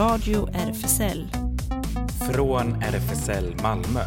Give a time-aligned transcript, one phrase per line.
[0.00, 1.28] Radio RFSL.
[2.32, 4.00] Från RFSL Malmö.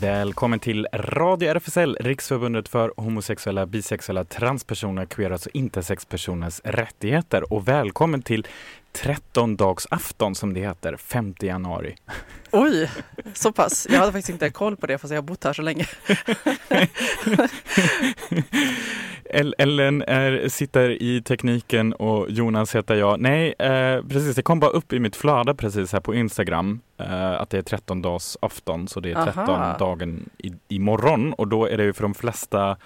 [0.00, 7.52] Välkommen till Radio RFSL, Riksförbundet för homosexuella, bisexuella, transpersoner, queeras alltså och intersexpersoners rättigheter.
[7.52, 8.46] Och välkommen till
[8.92, 11.96] 13-dagsafton som det heter, 5 januari.
[12.50, 12.90] Oj,
[13.34, 13.86] så pass.
[13.90, 15.86] Jag hade faktiskt inte koll på det fast jag har bott här så länge.
[19.58, 23.20] Ellen är, sitter i tekniken och Jonas heter jag.
[23.20, 27.40] Nej, eh, precis, det kom bara upp i mitt flöde precis här på Instagram eh,
[27.40, 29.78] att det är 13 dags afton, så det är 13 Aha.
[29.78, 32.76] dagen i, imorgon och då är det ju för de flesta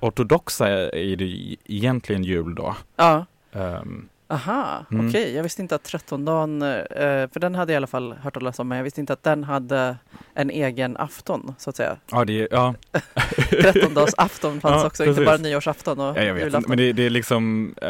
[0.00, 2.76] ortodoxa är det egentligen jul då.
[2.96, 3.26] Ja.
[3.52, 5.08] Um, Aha, mm.
[5.08, 5.22] okej.
[5.22, 5.34] Okay.
[5.34, 8.58] Jag visste inte att 13-dagen, eh, för den hade jag i alla fall hört talas
[8.58, 9.96] om, men jag visste inte att den hade
[10.34, 11.96] en egen afton, så att säga.
[12.10, 12.74] Ja, det, ja.
[13.50, 15.18] 13-dagsafton fanns ja, också, precis.
[15.18, 16.68] inte bara nyårsafton och ja, jag vet julafton.
[16.68, 17.88] Men det, det, är liksom, uh,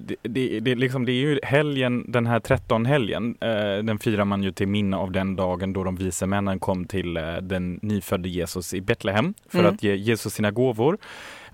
[0.00, 4.42] det, det, det, liksom, det är ju helgen, den här 13-helgen, uh, den firar man
[4.42, 8.28] ju till minne av den dagen då de vise männen kom till uh, den nyfödde
[8.28, 9.74] Jesus i Betlehem för mm.
[9.74, 10.98] att ge Jesus sina gåvor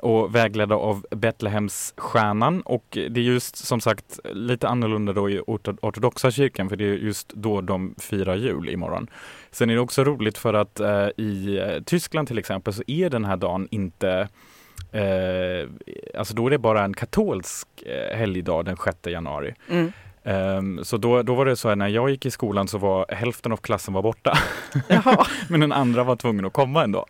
[0.04, 5.40] och vägledda av Betlehems stjärnan och det är just som sagt lite annorlunda då i
[5.46, 9.06] ortodoxa kyrkan för det är just då de firar jul imorgon.
[9.50, 13.10] Sen är det också roligt för att eh, i eh, Tyskland till exempel så är
[13.10, 14.28] den här dagen inte
[14.92, 15.68] eh,
[16.18, 19.54] alltså då är det bara en katolsk eh, helgdag den 6 januari.
[19.70, 19.92] Mm.
[20.26, 23.06] Um, så då, då var det så att när jag gick i skolan så var
[23.08, 24.38] hälften av klassen var borta.
[25.48, 27.06] Men den andra var tvungen att komma ändå.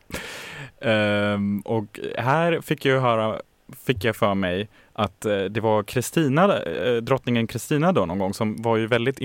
[0.84, 3.40] Um, och här fick jag höra,
[3.86, 8.34] fick jag för mig att uh, det var Kristina, uh, drottningen Kristina då någon gång
[8.34, 9.18] som var ju väldigt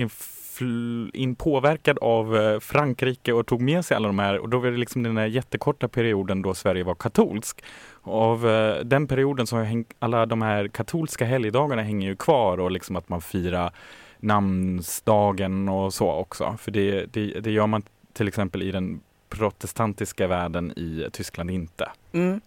[1.12, 4.76] inpåverkad av uh, Frankrike och tog med sig alla de här och då var det
[4.76, 7.64] liksom den här jättekorta perioden då Sverige var katolsk.
[8.02, 8.40] Och Av
[8.84, 13.08] den perioden så har alla de här katolska helgdagarna hänger ju kvar och liksom att
[13.08, 13.72] man firar
[14.20, 16.56] namnsdagen och så också.
[16.60, 17.82] För det, det, det gör man
[18.12, 19.00] till exempel i den
[19.30, 21.90] protestantiska världen i Tyskland inte.
[22.12, 22.40] Mm.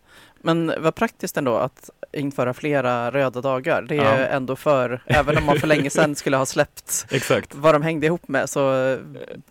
[0.45, 3.81] Men vad praktiskt ändå att införa flera röda dagar.
[3.81, 4.25] Det är ja.
[4.25, 7.05] ändå för, även om man för länge sedan skulle ha släppt
[7.51, 8.97] vad de hängde ihop med, så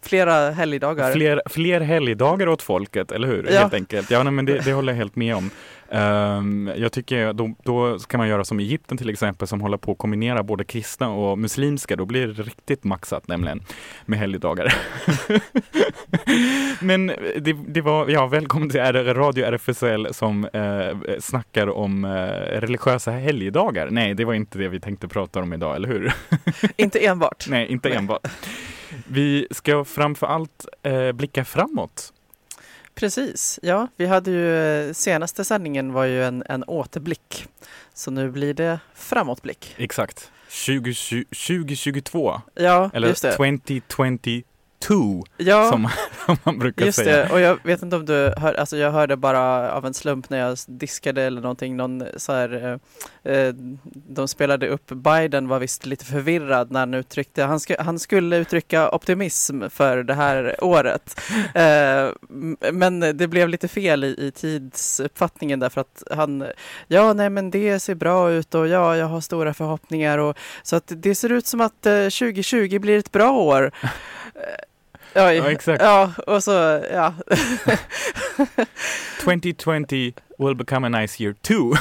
[0.03, 1.13] flera helgdagar.
[1.13, 3.49] Fler, fler helgdagar åt folket, eller hur?
[3.51, 3.61] Ja.
[3.61, 4.11] Helt enkelt.
[4.11, 5.51] Ja, nej, men det, det håller jag helt med om.
[5.93, 9.93] Um, jag tycker då, då kan man göra som Egypten till exempel som håller på
[9.93, 11.97] att kombinera både kristna och muslimska.
[11.97, 13.63] Då blir det riktigt maxat nämligen
[14.07, 14.75] med helgdagar.
[16.81, 17.07] Men
[17.41, 22.11] det, det, var, ja, välkommen till Radio RFSL som eh, snackar om eh,
[22.61, 23.91] religiösa helgdagar.
[23.91, 26.13] Nej, det var inte det vi tänkte prata om idag, eller hur?
[26.77, 27.47] inte enbart.
[27.49, 28.29] Nej, inte enbart.
[29.07, 32.13] Vi ska framför allt eh, blicka framåt.
[32.95, 34.57] Precis, ja, vi hade ju
[34.89, 37.47] eh, senaste sändningen var ju en, en återblick.
[37.95, 39.75] Så nu blir det framåtblick.
[39.79, 40.31] Exakt.
[40.49, 40.95] 20,
[41.25, 42.41] 2022.
[42.55, 43.33] Ja, Eller just det.
[43.33, 44.05] 2022
[44.83, 45.89] two, ja, som,
[46.27, 47.17] som man brukar just säga.
[47.17, 47.33] Det.
[47.33, 50.39] Och jag vet inte om du hör, alltså jag hörde bara av en slump när
[50.39, 52.81] jag diskade eller någonting, någon så här,
[53.25, 53.55] eh, eh
[53.95, 58.37] de spelade upp, Biden var visst lite förvirrad när han uttryckte, han, sk han skulle
[58.37, 61.21] uttrycka optimism för det här året.
[61.55, 62.11] Eh,
[62.73, 66.47] men det blev lite fel i, i tidsuppfattningen därför att han,
[66.89, 70.77] ja nej men det ser bra ut och ja, jag har stora förhoppningar och så
[70.77, 73.71] att det ser ut som att eh, 2020 blir ett bra år.
[75.15, 75.83] Oj, ja, exakt.
[75.83, 77.15] Ja, och så, ja.
[79.25, 81.75] 2020 will become a nice year too.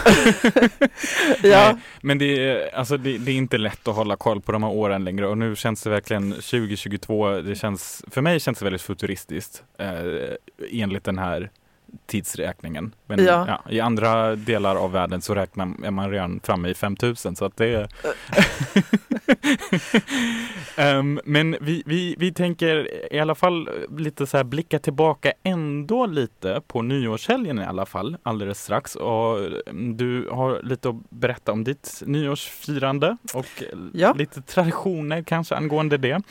[1.50, 1.72] ja.
[1.72, 4.64] Nej, men det är, alltså det, det, är inte lätt att hålla koll på de
[4.64, 8.66] här åren längre och nu känns det verkligen 2022, det känns, för mig känns det
[8.66, 9.90] väldigt futuristiskt eh,
[10.72, 11.50] enligt den här
[12.06, 12.96] tidsräkningen.
[13.08, 13.46] Men ja.
[13.48, 17.46] Ja, i andra delar av världen så räknar är man redan framme i 5000 så
[17.46, 17.88] att det är...
[20.98, 26.06] um, men vi, vi, vi tänker i alla fall lite så här blicka tillbaka ändå
[26.06, 28.96] lite på nyårshelgen i alla fall alldeles strax.
[28.96, 29.38] Och
[29.96, 33.64] du har lite att berätta om ditt nyårsfirande och
[33.94, 34.14] ja.
[34.14, 36.22] lite traditioner kanske angående det.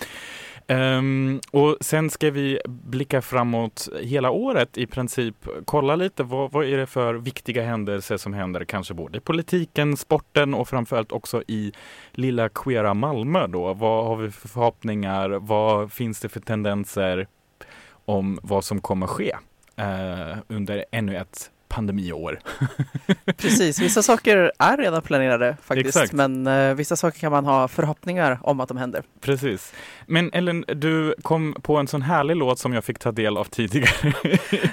[0.70, 5.37] Um, och sen ska vi blicka framåt hela året i princip.
[5.64, 9.96] Kolla lite vad, vad är det för viktiga händelser som händer kanske både i politiken,
[9.96, 11.72] sporten och framförallt också i
[12.12, 13.75] lilla queera Malmö då.
[13.75, 15.31] Vad har vi för förhoppningar?
[15.31, 17.26] Vad finns det för tendenser
[18.05, 19.37] om vad som kommer ske
[19.81, 22.40] uh, under ännu ett pandemiår.
[23.37, 26.12] Precis, vissa saker är redan planerade faktiskt, Exakt.
[26.12, 29.02] men eh, vissa saker kan man ha förhoppningar om att de händer.
[29.20, 29.72] Precis.
[30.06, 33.44] Men Ellen, du kom på en sån härlig låt som jag fick ta del av
[33.44, 34.12] tidigare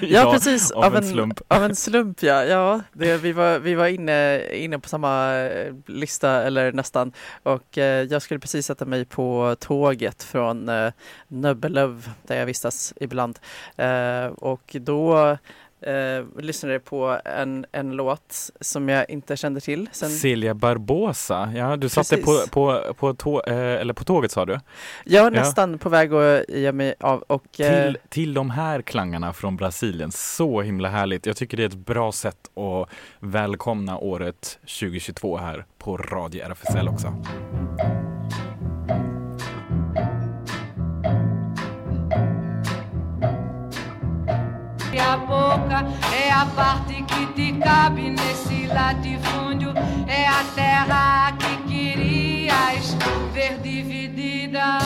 [0.00, 0.70] Ja, precis.
[0.70, 1.40] av en slump.
[1.48, 2.44] Av en slump, ja.
[2.44, 7.12] ja det, vi var, vi var inne, inne på samma eh, lista, eller nästan.
[7.42, 10.92] Och eh, jag skulle precis sätta mig på tåget från eh,
[11.28, 13.38] Nöbbelöv, där jag vistas ibland.
[13.76, 15.36] Eh, och då
[15.80, 19.88] eh, lyssnade på en, en låt som jag inte kände till.
[19.92, 24.44] Sen, Celia Barbosa, ja du satte på, på, på, tå, eh, eller på tåget sa
[24.44, 24.60] du?
[25.04, 27.24] jag var nästan på väg att ge mig av.
[27.26, 31.26] Och, eh, Till, till de här klangarna från Brasilien, så himla härligt.
[31.26, 32.88] Jag tycker det är ett bra sätt att
[33.20, 37.14] välkomna året 2022 här på Radio RFSL också.
[45.08, 45.78] A boca
[46.12, 49.70] é a parte que te cabe nesse latifúndio.
[50.06, 52.96] É a terra que querias
[53.34, 54.78] ver dividida.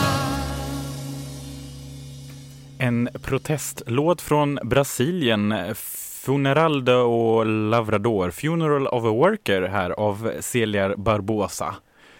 [2.79, 5.53] En protestlåt från Brasilien,
[6.25, 7.03] Funeral de
[7.71, 11.75] Lavrador, Funeral of a Worker här av Celia Barbosa.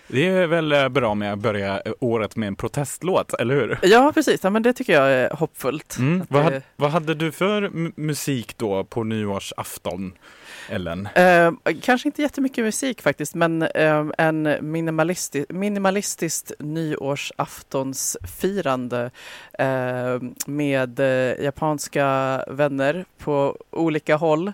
[0.07, 3.79] Det är väl eh, bra med att börja eh, året med en protestlåt, eller hur?
[3.83, 4.43] ja, precis.
[4.43, 5.97] Ja, men det tycker jag är hoppfullt.
[5.97, 6.25] Mm.
[6.29, 7.71] Vad, det- vad hade du för
[8.01, 10.13] musik då på nyårsafton,
[10.69, 11.07] Ellen?
[11.15, 11.51] Eh,
[11.81, 19.11] kanske inte jättemycket musik faktiskt, men eh, en minimalisti minimalistiskt nyårsaftonsfirande
[19.59, 22.05] eh, med eh, japanska
[22.47, 24.53] vänner på olika håll.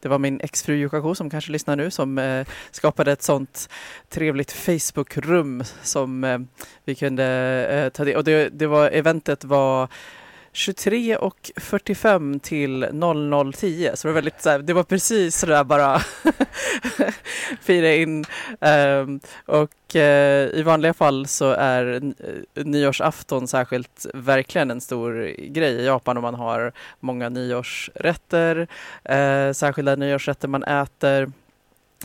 [0.00, 3.68] Det var min exfru Yukako som kanske lyssnar nu som eh, skapade ett sånt
[4.08, 6.38] trevligt Facebook-rum som eh,
[6.84, 7.24] vi kunde
[7.70, 9.88] eh, ta del Och det, det var, eventet var
[10.58, 15.64] 23 och 45 till 00.10 så det var väldigt så här, det var precis sådär
[15.64, 16.00] bara
[17.60, 18.24] fira in.
[18.60, 25.72] Um, och uh, i vanliga fall så är eh, nyårsafton särskilt verkligen en stor grej
[25.72, 31.32] i Japan och man har många nyårsrätter, uh, särskilda nyårsrätter man äter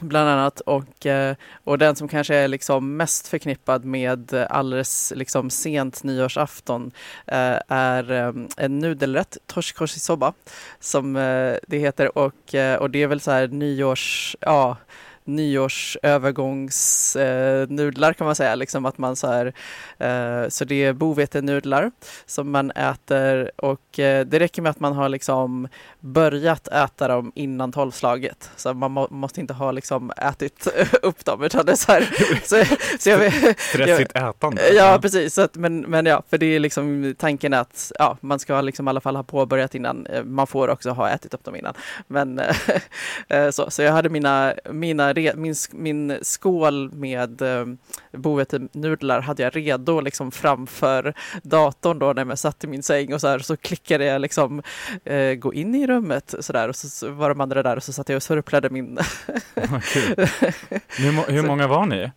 [0.01, 5.49] bland annat och, eh, och den som kanske är liksom mest förknippad med alldeles liksom
[5.49, 6.91] sent nyårsafton
[7.27, 10.33] eh, är eh, en nudelrätt, toshikoshi soba,
[10.79, 11.13] som
[11.67, 14.77] det heter och, och det är väl så här nyårs, ja,
[15.25, 19.53] nyårsövergångsnudlar eh, nudlar kan man säga, liksom att man så här,
[19.97, 21.91] eh, så det är bovetenudlar
[22.25, 25.67] som man äter och eh, det räcker med att man har liksom
[25.99, 30.67] börjat äta dem innan tolvslaget, så man må, måste inte ha liksom ätit
[31.01, 32.09] upp dem utan det är så här,
[32.43, 32.63] så,
[32.99, 34.73] så jag, Stressigt ätande?
[34.73, 35.33] Ja, precis.
[35.33, 38.87] Så att, men, men ja, för det är liksom tanken att ja, man ska liksom
[38.87, 40.05] i alla fall ha påbörjat innan.
[40.05, 41.73] Eh, Man får också ha ätit upp dem innan.
[42.07, 42.41] Men
[43.51, 47.65] så, så jag hade mina, mina re, min, min skål med eh,
[48.11, 51.13] bovetenudlar hade jag redo liksom framför
[51.43, 54.61] datorn då när jag satt i min säng och så här så klickade jag liksom
[55.03, 57.93] eh, gå in i rummet så där och så, var de andra där och så
[57.93, 58.97] satt jag och surplade min.
[60.97, 62.11] Hur, hur många var ni?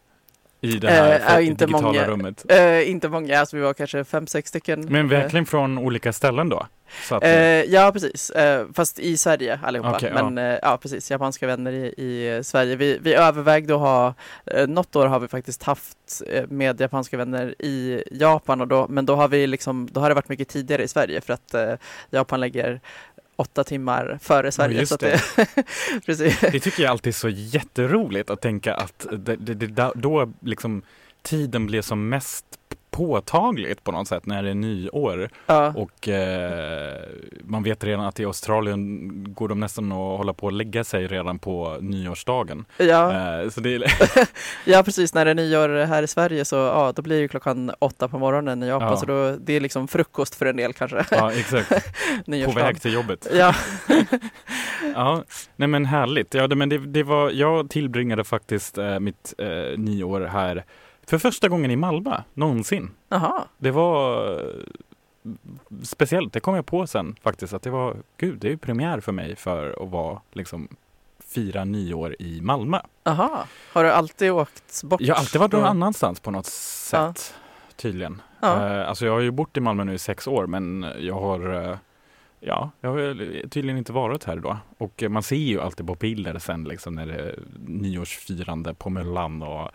[0.61, 2.07] I det här inte digitala många.
[2.07, 2.45] rummet?
[2.49, 4.81] Eh, inte många, alltså vi var kanske fem, sex stycken.
[4.81, 6.67] Men Eh, verkligen från olika ställen då?
[7.11, 7.25] Att,
[7.69, 8.33] ja, precis.
[8.75, 9.97] Fast i Sverige allihopa.
[9.97, 10.59] Okej, Men ja.
[10.63, 11.11] ja, precis.
[11.11, 12.77] Japanska vänner i, i Sverige.
[12.77, 14.15] Vi, vi övervägde att ha,
[14.47, 19.07] eh, något år har vi faktiskt haft med japanska vänner i Japan, och då, men
[19.07, 21.55] då har, vi liksom, då har det varit mycket tidigare i Sverige för att
[22.11, 22.81] Japan lägger
[23.37, 24.79] åtta timmar före Sverige.
[24.79, 25.21] just så att det,
[26.07, 26.41] precis.
[26.41, 30.83] Det tycker jag alltid är så jätteroligt att tänka att det, det, det, då liksom
[31.23, 32.45] tiden blir som mest
[32.97, 35.73] påtagligt på något sätt när det är nyår Ja.
[35.77, 37.03] och eh,
[37.45, 41.07] man vet redan att i Australien går de nästan att hålla på att lägga sig
[41.07, 42.65] redan på nyårsdagen.
[42.79, 43.83] Ja, Eh, så det
[44.65, 45.15] ja, precis.
[45.15, 48.19] När det är nyår här i Sverige så ja, då blir det klockan åtta på
[48.19, 48.89] morgonen i Japan.
[48.89, 48.97] Ja.
[48.97, 51.05] Så då, det är liksom frukost för en del kanske.
[51.11, 51.71] ja exakt,
[52.45, 53.27] på väg till jobbet.
[53.35, 53.55] Ja,
[54.95, 55.23] Ja,
[55.57, 56.35] nej men härligt.
[56.35, 60.65] Ja, det, men det, det var, jag tillbringade faktiskt eh, mitt eh, nyår här
[61.07, 62.91] för första gången i Malmö någonsin.
[63.09, 63.45] jaha.
[63.59, 65.33] Det var eh,
[65.83, 69.01] speciellt, det kom jag på sen faktiskt, att det var, gud, det är ju premiär
[69.01, 70.69] för mig för att vara liksom
[71.27, 72.81] fira nyår i Malmö.
[73.05, 73.47] Aha.
[73.73, 75.01] Har du alltid åkt bort?
[75.01, 75.69] Jag har alltid varit någon då?
[75.69, 77.35] annanstans på något sätt,
[77.77, 78.23] tydligen.
[78.41, 78.67] Ja.
[78.67, 81.71] Eh, alltså jag har ju bott i Malmö nu i sex år, men jag har
[81.71, 81.77] eh,
[82.41, 84.57] Ja, jag har tydligen inte varit här då.
[84.79, 89.43] Och man ser ju alltid på bilder sen liksom när det är nyårsfirande på Möllan
[89.43, 89.71] och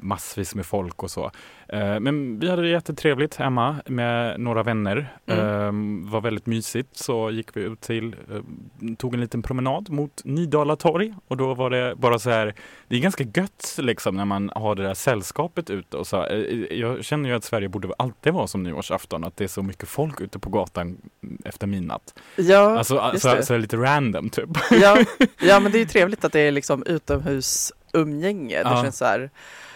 [0.00, 1.30] massvis med folk och så.
[1.68, 5.16] Eh, men vi hade det jättetrevligt hemma med några vänner.
[5.26, 5.38] Mm.
[5.38, 10.24] Eh, var väldigt mysigt så gick vi ut till, eh, tog en liten promenad mot
[10.24, 12.54] Nydala torg och då var det bara så här,
[12.88, 16.26] det är ganska gött liksom när man har det där sällskapet ute och så.
[16.26, 16.38] Eh,
[16.78, 19.88] jag känner ju att Sverige borde alltid vara som nyårsafton, att det är så mycket
[19.88, 20.96] folk ute på gatan
[21.44, 22.14] efter midnatt.
[22.36, 23.42] Ja, alltså, just så, det.
[23.42, 24.50] så lite random typ.
[24.70, 24.98] Ja,
[25.40, 28.62] ja, men det är ju trevligt att det är liksom utomhus umgänge.
[28.62, 29.30] Det känns så här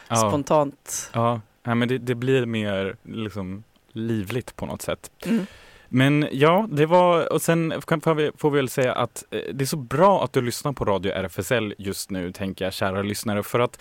[0.09, 0.17] ja.
[0.17, 1.11] spontant.
[1.15, 5.11] Ja, ja men det, det, blir mer liksom livligt på något sätt.
[5.27, 5.47] Mm.
[5.89, 9.65] Men ja, det var, och sen får vi, får vi väl säga att eh, det
[9.65, 13.43] är så bra att du lyssnar på Radio RFSL just nu, tänker jag, kära lyssnare,
[13.43, 13.81] för att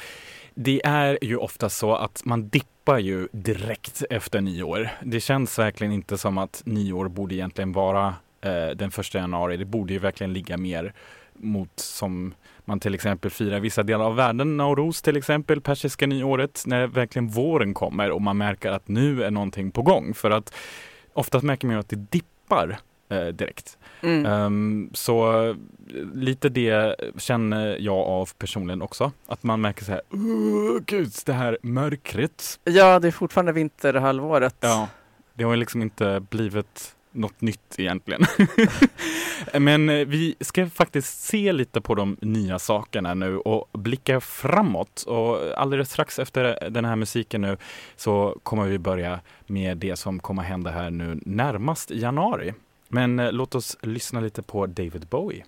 [0.54, 4.90] det är ju ofta så att man dippar ju direkt efter nyår.
[5.04, 9.58] Det känns verkligen inte som att nyår borde egentligen vara eh, den första januari.
[9.58, 10.94] Det borde ju verkligen ligga mer
[11.34, 12.34] mot som
[12.68, 17.28] man till exempel firar vissa delar av världen, Nowruz till exempel, persiska nyåret, när verkligen
[17.28, 20.14] våren kommer och man märker att nu är någonting på gång.
[20.14, 20.54] För att
[21.14, 23.78] oftast märker man att det dippar eh, direkt.
[24.02, 24.26] Mm.
[24.26, 25.56] Um, så
[26.14, 29.12] lite det känner jag av personligen också.
[29.28, 30.02] Att man märker så här,
[30.86, 32.60] gud, det här mörkret.
[32.64, 34.56] Ja, det är fortfarande vinterhalvåret.
[34.60, 34.88] Ja,
[35.34, 38.22] det har liksom inte blivit något nytt egentligen.
[39.54, 45.04] Men eh, vi ska faktiskt se lite på de nya sakerna nu och blicka framåt.
[45.08, 47.58] Och alldeles strax efter den här musiken nu
[47.96, 52.54] så kommer vi börja med det som kommer hända här nu närmast i januari.
[52.88, 55.44] Men eh, låt oss lyssna lite på David Bowie.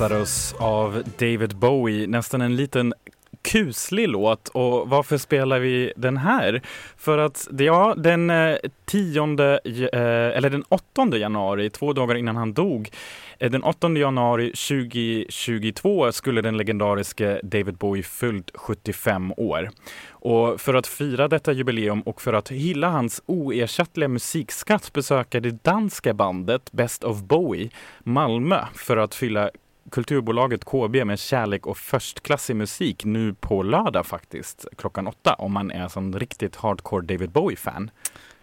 [0.00, 2.06] Lazarus av David Bowie.
[2.06, 2.94] Nästan en liten
[3.42, 6.62] kuslig låt och varför spelar vi den här?
[6.96, 9.60] För att ja, den eh, tionde,
[9.92, 12.90] eh, eller den 8 januari, två dagar innan han dog,
[13.38, 19.70] eh, den 8 januari 2022 skulle den legendariske David Bowie fyllt 75 år.
[20.10, 25.64] Och för att fira detta jubileum och för att hylla hans oersättliga musikskatt besöker det
[25.64, 27.70] danska bandet Best of Bowie
[28.04, 29.50] Malmö för att fylla
[29.90, 35.70] kulturbolaget KB med kärlek och förstklassig musik nu på lördag faktiskt, klockan åtta, om man
[35.70, 37.90] är som riktigt hardcore David Bowie-fan.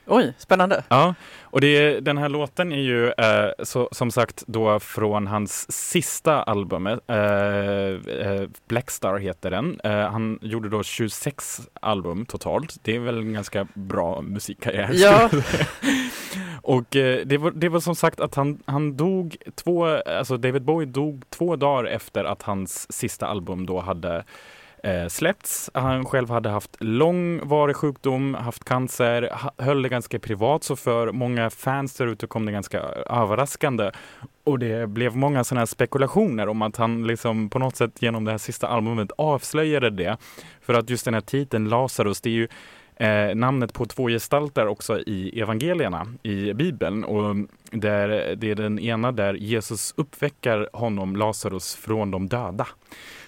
[0.09, 0.83] Oj, spännande!
[0.89, 5.71] Ja, och det, den här låten är ju eh, så, som sagt då från hans
[5.71, 9.79] sista album, eh, eh, Blackstar heter den.
[9.83, 12.75] Eh, han gjorde då 26 album totalt.
[12.83, 14.89] Det är väl en ganska bra musikkarriär.
[14.93, 15.29] Ja
[16.67, 20.61] och eh, det, var, det var som sagt att han, han dog två, alltså David
[20.61, 24.23] Bowie dog två dagar efter att hans sista album då hade
[24.83, 25.69] eh, släppts.
[25.73, 31.49] Han själv hade haft långvarig sjukdom, haft cancer, höll det ganska privat så för många
[31.49, 33.91] fans där ute kom det ganska eh, överraskande.
[34.43, 38.25] Och det blev många sådana här spekulationer om att han liksom på något sätt genom
[38.25, 40.17] det här sista albumet avslöjade det.
[40.61, 42.47] För att just den här titeln Lazarus, det är ju
[42.99, 47.03] eh, namnet på två gestalter också i evangelierna i Bibeln.
[47.03, 47.35] Och
[47.71, 52.67] där, det är den ena där Jesus uppväcker honom, Lazarus, från de döda.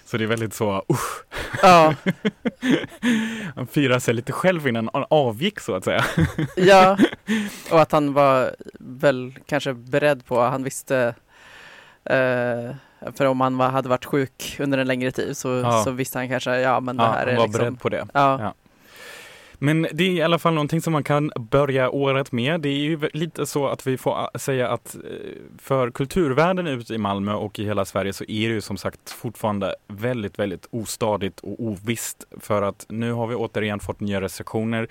[0.04, 1.24] Så det är väldigt så, usch.
[1.62, 1.94] Ja.
[3.56, 6.04] han firar sig lite själv innan han avgick så att säga.
[6.56, 6.98] ja,
[7.72, 11.14] och att han var väl kanske beredd på, han visste
[12.04, 12.74] eh,
[13.14, 15.82] för om han var, hade varit sjuk under en längre tid så, ja.
[15.84, 17.40] så visste han kanske, ja men det här är liksom...
[17.40, 18.06] han var beredd på det.
[18.14, 18.40] Ja.
[18.40, 18.54] ja.
[19.62, 22.60] Men det är i alla fall någonting som man kan börja året med.
[22.60, 25.00] Det är ju lite så att vi får eh, säga att eh,
[25.58, 29.10] för kulturvärlden ute i Malmö och i hela Sverige så är det ju som sagt
[29.10, 34.88] fortfarande väldigt, väldigt ostadigt och ovisst för att nu har vi återigen fått nya restriktioner.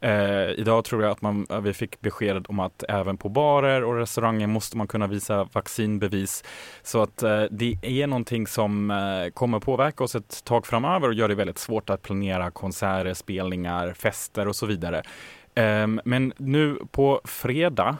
[0.00, 3.84] Eh, idag tror jag att man, eh, vi fick besked om att även på barer
[3.84, 6.44] och restauranger måste man kunna visa vaccinbevis.
[6.82, 11.14] Så att eh, det är någonting som eh, kommer påverka oss ett tag framöver och
[11.14, 15.02] gör det väldigt svårt att planera konserter, spelningar, fester och så vidare.
[15.54, 17.96] Ehm, men nu på fredag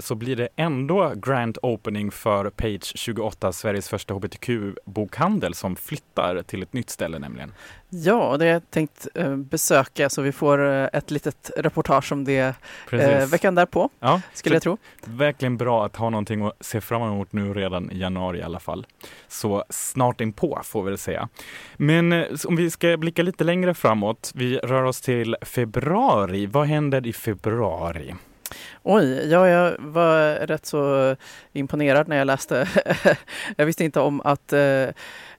[0.00, 6.62] så blir det ändå grand opening för Page 28, Sveriges första hbtq-bokhandel som flyttar till
[6.62, 7.52] ett nytt ställe nämligen.
[7.94, 12.24] Ja, det har jag tänkt eh, besöka så vi får eh, ett litet reportage om
[12.24, 12.54] det
[12.92, 14.78] eh, veckan därpå, ja, skulle jag tro.
[15.04, 18.60] Verkligen bra att ha någonting att se fram emot nu redan i januari i alla
[18.60, 18.86] fall.
[19.28, 21.28] Så snart inpå får vi väl säga.
[21.76, 26.46] Men eh, om vi ska blicka lite längre framåt, vi rör oss till februari.
[26.46, 28.14] Vad händer i februari?
[28.82, 31.16] Oj, ja, jag var rätt så
[31.52, 32.68] imponerad när jag läste.
[33.56, 34.88] jag visste inte om att eh,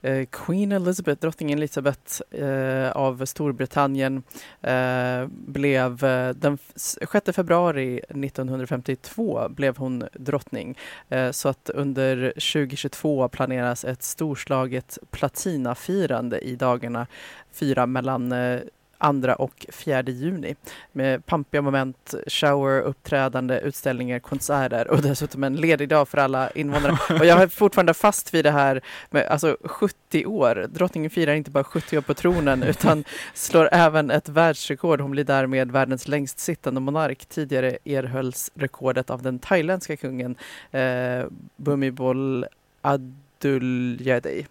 [0.02, 4.24] eh Queen Elizabeth, drottning Elizabeth eh, av Storbritannien
[4.62, 10.78] eh, blev eh, den 6 februari 1952 blev hon drottning.
[11.10, 17.08] Eh, så att under 2022 planeras ett storslaget platinafirande i dagarna
[17.52, 18.60] fyra mellan eh,
[18.98, 20.56] andra och 4 juni
[20.92, 26.98] med pampiga moment, shower, uppträdande, utställningar, konserter och dessutom en ledig dag för alla invånare.
[27.20, 30.68] Och jag är fortfarande fast vid det här med alltså 70 år.
[30.70, 35.02] Drottningen firar inte bara 70 år på tronen utan slår även ett världsrekord.
[35.02, 37.26] Hon blir därmed världens längst sittande monark.
[37.26, 40.36] Tidigare erhölls rekordet av den thailändska kungen
[40.72, 42.46] eh, Bhumibol
[42.82, 44.48] Adulyadej.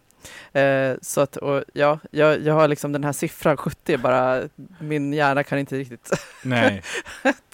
[0.53, 4.43] Eh, så att, och, ja, jag, jag har liksom den här siffran 70 bara,
[4.79, 6.11] min hjärna kan inte riktigt
[6.43, 6.83] Nej.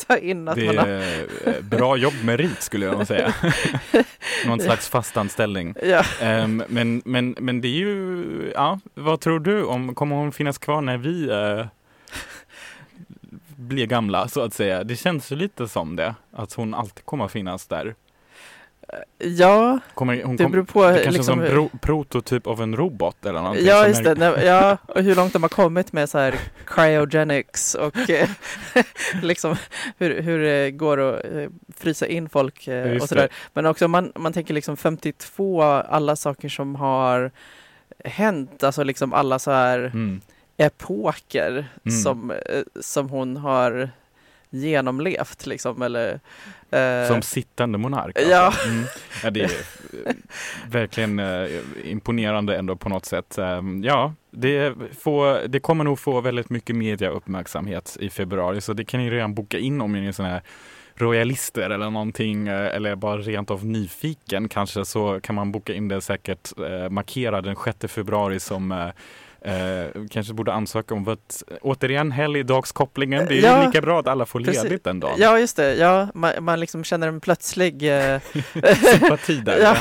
[0.06, 0.87] ta in att det man har...
[0.87, 3.34] är eh, bra jobb med rit skulle jag nog säga.
[4.46, 5.75] Någon slags fastanställning.
[5.82, 6.04] Ja.
[6.22, 10.58] Um, men, men, men det är ju, ja, vad tror du om, kommer hon finnas
[10.58, 11.66] kvar när vi uh,
[13.56, 14.84] blir gamla så att säga?
[14.84, 17.94] Det känns ju lite som det, att hon alltid kommer finnas där.
[19.18, 20.87] Ja, kommer, hon det beror på.
[20.87, 23.66] Det kanske liksom, som pro, prototyp av en robot eller någonting.
[23.66, 24.14] Ja, just det.
[24.14, 26.35] Nej, ja, och hur långt de har kommit med så här
[26.66, 28.28] cryogenics och eh,
[29.23, 29.57] liksom
[29.99, 33.28] hur, hur det går att eh, frysa in folk eh, och sådär.
[33.52, 37.30] Men också man, man tänker liksom 52, alla saker som har
[38.04, 40.21] hänt, alltså liksom alla så här mm.
[40.57, 41.99] epoker mm.
[41.99, 42.33] Som,
[42.80, 43.90] som hon har
[44.50, 46.20] genomlevt liksom eller
[46.70, 47.08] eh...
[47.08, 48.16] Som sittande monark?
[48.18, 48.30] Alltså.
[48.30, 48.52] Ja.
[48.66, 48.84] Mm.
[49.22, 49.30] ja.
[49.30, 49.50] Det är
[50.06, 50.14] eh,
[50.68, 51.48] verkligen eh,
[51.84, 53.38] imponerande ändå på något sätt.
[53.38, 58.84] Eh, ja, det, får, det kommer nog få väldigt mycket mediauppmärksamhet i februari så det
[58.84, 60.42] kan ni redan boka in om ni är sådana här
[60.94, 65.88] royalister eller någonting eh, eller bara rent av nyfiken kanske så kan man boka in
[65.88, 68.92] det säkert eh, markera den 6 februari som
[69.42, 73.26] Eh, kanske borde ansöka om att återigen helgdagskopplingen.
[73.26, 74.62] Det är ja, lika bra att alla får precis.
[74.62, 75.16] ledigt den dagen.
[75.18, 75.75] Ja, just det.
[75.75, 78.21] Ja, man, man liksom känner en plötslig eh...
[78.92, 79.59] sympati där.
[79.62, 79.76] ja.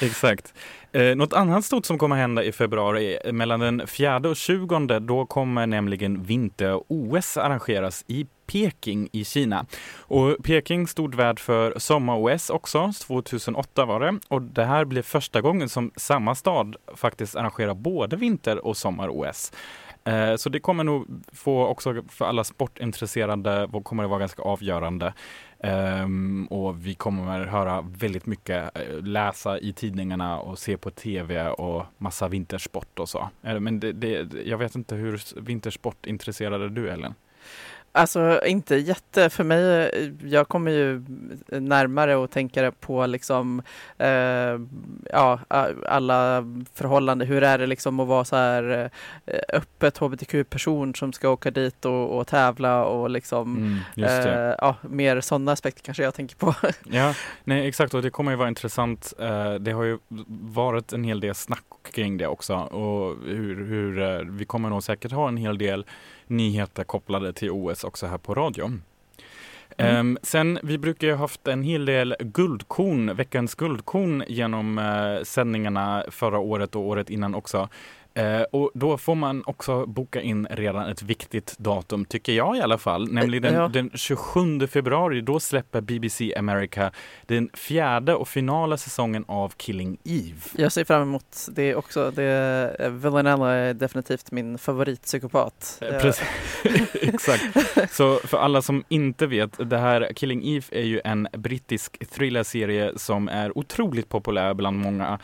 [0.00, 0.54] Exakt.
[0.92, 4.98] Eh, något annat stort som kommer hända i februari, eh, mellan den 4 och 20,
[5.00, 9.66] då kommer nämligen vinter-OS arrangeras i Peking i Kina.
[9.98, 14.18] Och Peking stod värd för sommar-OS också, 2008 var det.
[14.28, 19.52] Och det här blir första gången som samma stad faktiskt arrangerar både vinter och sommar-OS.
[20.04, 25.14] Eh, så det kommer nog få också för alla sportintresserade, kommer det vara ganska avgörande.
[25.60, 31.48] Um, och vi kommer höra väldigt mycket, eh, läsa i tidningarna och se på tv
[31.48, 33.30] och massa vintersport och så.
[33.42, 36.06] Eh, men det, det, jag vet inte hur vintersport
[36.68, 37.14] du Ellen?
[37.98, 39.90] Alltså inte jätte, för mig,
[40.24, 41.02] jag kommer ju
[41.48, 43.62] närmare och tänka på liksom,
[43.98, 44.08] eh,
[45.12, 45.40] ja,
[45.86, 47.28] alla förhållanden.
[47.28, 48.90] Hur är det liksom att vara så här
[49.26, 53.56] eh, öppet hbtq-person som ska åka dit och, och tävla och liksom,
[53.96, 56.54] mm, eh, ja, mer sådana aspekter kanske jag tänker på.
[56.84, 59.12] Ja, nej exakt och det kommer ju vara intressant.
[59.18, 59.98] Eh, det har ju
[60.54, 64.82] varit en hel del snack kring det också och hur, hur eh, vi kommer nog
[64.82, 65.84] säkert ha en hel del
[66.30, 68.82] nyheter kopplade till OS också här på radion.
[69.76, 69.96] Mm.
[69.96, 76.04] Um, sen, vi brukar ju haft en hel del guldkorn, veckans guldkorn genom uh, sändningarna
[76.10, 77.68] förra året och året innan också.
[78.18, 82.60] Eh, och då får man också boka in redan ett viktigt datum, tycker jag i
[82.60, 83.68] alla fall, nämligen ja.
[83.68, 85.20] den 27 februari.
[85.20, 86.90] Då släpper BBC America
[87.26, 90.40] den fjärde och finala säsongen av Killing Eve.
[90.56, 92.10] Jag ser fram emot det också.
[92.10, 95.82] Det, eh, Villanella är definitivt min favoritpsykopat.
[95.82, 96.28] Eh, precis.
[97.02, 97.44] Exakt.
[97.90, 102.92] Så för alla som inte vet, det här Killing Eve är ju en brittisk thrillerserie
[102.96, 105.18] som är otroligt populär bland många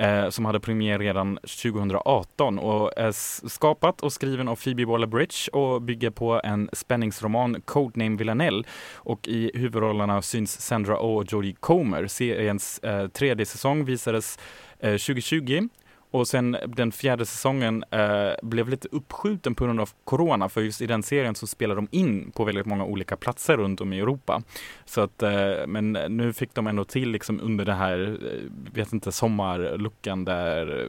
[0.00, 3.12] eh, som hade premiär redan 2018 och eh, är
[3.48, 8.62] skapat och skriven av Phoebe Waller-Bridge och bygger på en spänningsroman Codename Villanelle
[8.94, 12.06] och i huvudrollerna syns Sandra Oh och Jodie Comer.
[12.06, 14.38] Seriens eh, tredje säsong visades
[14.78, 15.68] eh, 2020
[16.10, 20.80] och sen den fjärde säsongen eh, blev lite uppskjuten på grund av corona, för just
[20.80, 23.98] i den serien så spelar de in på väldigt många olika platser runt om i
[23.98, 24.42] Europa.
[24.84, 25.30] Så att, eh,
[25.66, 30.88] men nu fick de ändå till liksom under det här, eh, vet inte, sommarluckan där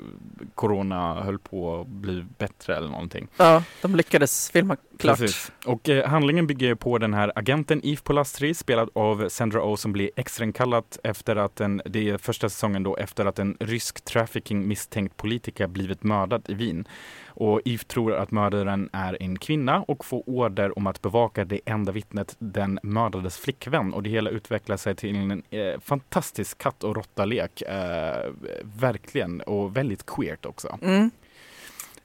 [0.56, 3.28] corona höll på att bli bättre eller någonting.
[3.38, 5.18] Ja, de lyckades filma klart.
[5.18, 5.52] Precis.
[5.66, 9.94] Och eh, handlingen bygger på den här agenten Yves Polastri, spelad av Sandra Oh, som
[9.94, 14.68] blir extrainkallad efter att en, det är första säsongen då, efter att en rysk trafficking
[14.68, 16.88] misstänkt politiker blivit mördad i Wien.
[17.26, 21.60] Och Yves tror att mördaren är en kvinna och får order om att bevaka det
[21.66, 23.94] enda vittnet, den mördades flickvän.
[23.94, 27.62] Och det hela utvecklar sig till en eh, fantastisk katt och råtta-lek.
[27.62, 28.32] Eh,
[28.80, 30.80] verkligen, och väldigt queert också.
[30.82, 31.12] Mm.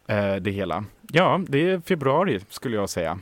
[0.07, 0.85] Eh, det hela.
[1.13, 3.19] Ja, det är februari skulle jag säga.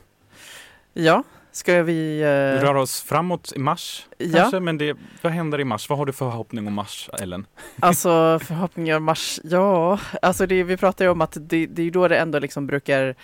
[0.92, 1.22] Ja,
[1.54, 2.22] Ska vi...
[2.22, 2.62] Uh...
[2.62, 4.38] Röra oss framåt i mars ja.
[4.38, 5.88] kanske, men det, vad händer i mars?
[5.88, 7.46] Vad har du för förhoppning om mars, Ellen?
[7.80, 11.90] Alltså förhoppningar om mars, ja, alltså det, vi pratar ju om att det, det är
[11.90, 13.14] då det ändå liksom brukar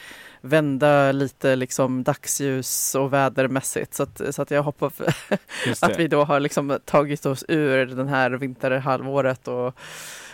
[0.40, 4.92] vända lite liksom dagsljus och vädermässigt så att, så att jag hoppas
[5.82, 9.74] att vi då har liksom tagit oss ur den här vinterhalvåret och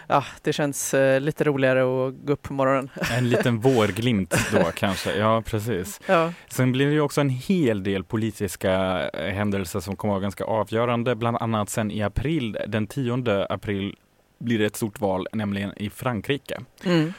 [0.07, 2.91] ja, det känns eh, lite roligare att gå upp på morgonen.
[3.19, 6.01] En liten vårglimt då kanske, ja precis.
[6.07, 6.33] Ja.
[6.49, 10.23] Sen blir det ju också en hel del politiska eh, händelser som kommer att vara
[10.23, 13.95] ganska avgörande, bland annat sen i april, den 10 april
[14.39, 16.61] blir det ett stort val, nämligen i Frankrike.
[16.85, 17.13] Mm.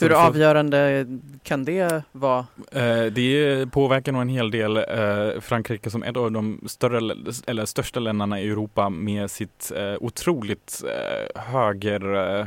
[0.00, 1.06] Hur avgörande
[1.42, 2.46] kan det vara?
[2.72, 4.76] Eh, det påverkar nog en hel del.
[4.76, 7.14] Eh, Frankrike som ett av de större
[7.46, 12.46] eller största länderna i Europa med sitt eh, otroligt eh, höger eh,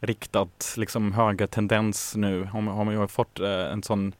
[0.00, 2.44] riktat, liksom höga tendens nu.
[2.44, 4.12] Har, har man ju fått eh, en sån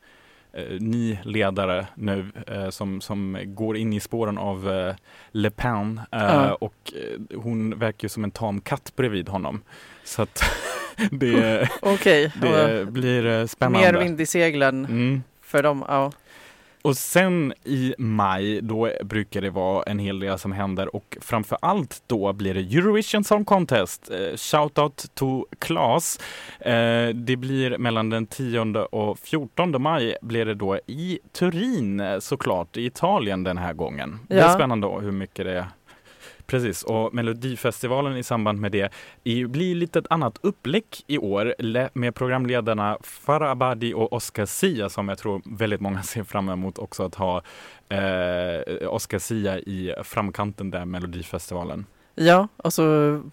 [0.80, 2.32] ny ledare nu
[2.70, 4.92] som, som går in i spåren av
[5.30, 6.50] Le Pen uh.
[6.50, 6.92] och
[7.34, 9.62] hon verkar ju som en tam katt bredvid honom.
[10.04, 10.42] Så att
[11.10, 12.30] det, okay.
[12.40, 13.92] det blir eh, spännande.
[13.92, 15.22] Mer vind i seglen mm.
[15.42, 15.84] för dem.
[15.88, 16.12] Ja.
[16.82, 21.58] Och sen i maj, då brukar det vara en hel del som händer och framför
[21.62, 24.10] allt då blir det Eurovision Song Contest.
[24.10, 26.20] Eh, Shoutout to Klas.
[26.60, 32.76] Eh, det blir mellan den 10 och 14 maj blir det då i Turin såklart,
[32.76, 34.18] i Italien den här gången.
[34.28, 34.36] Ja.
[34.36, 35.66] Det är spännande hur mycket det
[36.50, 38.92] Precis, och Melodifestivalen i samband med det
[39.48, 41.54] blir lite ett annat upplägg i år
[41.98, 46.78] med programledarna Farah Abadi och Oscar Sia som jag tror väldigt många ser fram emot
[46.78, 47.42] också att ha
[47.88, 51.86] eh, Oscar Sia i framkanten där Melodifestivalen.
[52.14, 52.82] Ja, och så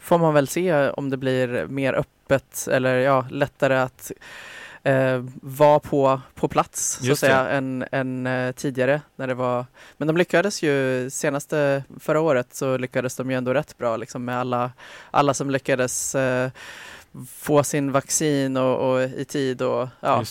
[0.01, 4.11] får man väl se om det blir mer öppet eller ja, lättare att
[5.41, 9.65] var på, på plats så att säga än, än eh, tidigare när det var.
[9.97, 14.25] Men de lyckades ju senaste förra året så lyckades de ju ändå rätt bra liksom
[14.25, 14.71] med alla,
[15.11, 16.49] alla som lyckades eh,
[17.31, 20.23] få sin vaccin och, och, i tid och ja,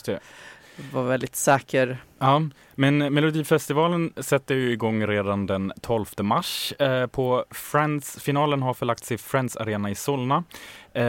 [0.92, 1.98] var väldigt säker.
[2.18, 2.42] Ja,
[2.74, 6.72] men Melodifestivalen sätter ju igång redan den 12 mars.
[6.78, 10.44] Eh, på Friends, finalen har förlagts i Friends Arena i Solna
[10.92, 11.04] eh,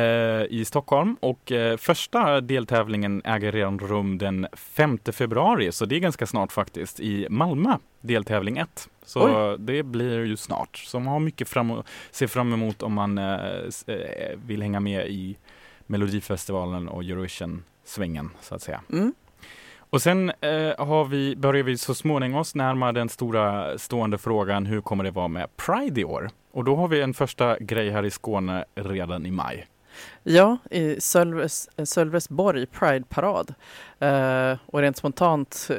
[0.49, 5.99] i Stockholm och eh, första deltävlingen äger redan rum den 5 februari, så det är
[5.99, 8.89] ganska snart faktiskt, i Malmö, deltävling 1.
[9.05, 9.57] Så Oj.
[9.59, 10.77] det blir ju snart.
[10.77, 13.35] Så man har mycket fram att se fram emot om man eh,
[13.87, 15.37] eh, vill hänga med i
[15.85, 18.81] Melodifestivalen och Eurovision-svängen så att säga.
[18.91, 19.13] Mm.
[19.89, 24.65] Och sen eh, har vi, börjar vi så småningom oss närma den stora stående frågan
[24.65, 26.29] hur kommer det vara med Pride i år?
[26.51, 29.67] Och då har vi en första grej här i Skåne redan i maj.
[30.23, 33.53] Ja, i Sölves, eh, Sölvesborg Pride-parad.
[34.01, 35.69] Uh, och rent spontant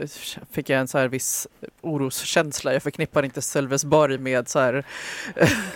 [0.50, 1.46] fick jag en så här viss
[1.80, 2.72] oroskänsla.
[2.72, 4.84] Jag förknippar inte Sölvesborg med så här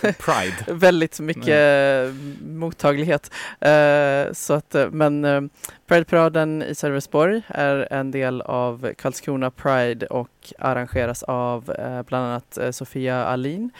[0.01, 0.55] Pride.
[0.67, 2.59] väldigt mycket mm.
[2.59, 3.31] mottaglighet.
[3.65, 5.41] Uh, så att, men uh,
[5.87, 11.63] Pride-paraden i Sölvesborg är en del av Karlskrona Pride och arrangeras av
[12.07, 13.71] bland annat Sofia Alin.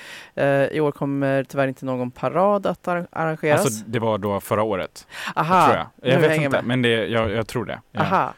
[0.71, 3.65] I år kommer tyvärr inte någon parad att arrangeras.
[3.65, 5.07] Alltså det var då förra året?
[5.35, 6.13] Aha, jag.
[6.13, 6.65] jag vet inte, med.
[6.65, 7.81] men det, jag, jag tror det.
[7.91, 8.01] Ja.
[8.01, 8.33] Aha.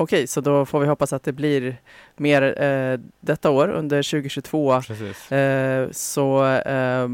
[0.00, 1.76] Okej, så då får vi hoppas att det blir
[2.16, 4.72] mer eh, detta år under 2022.
[5.36, 7.08] Eh, så eh,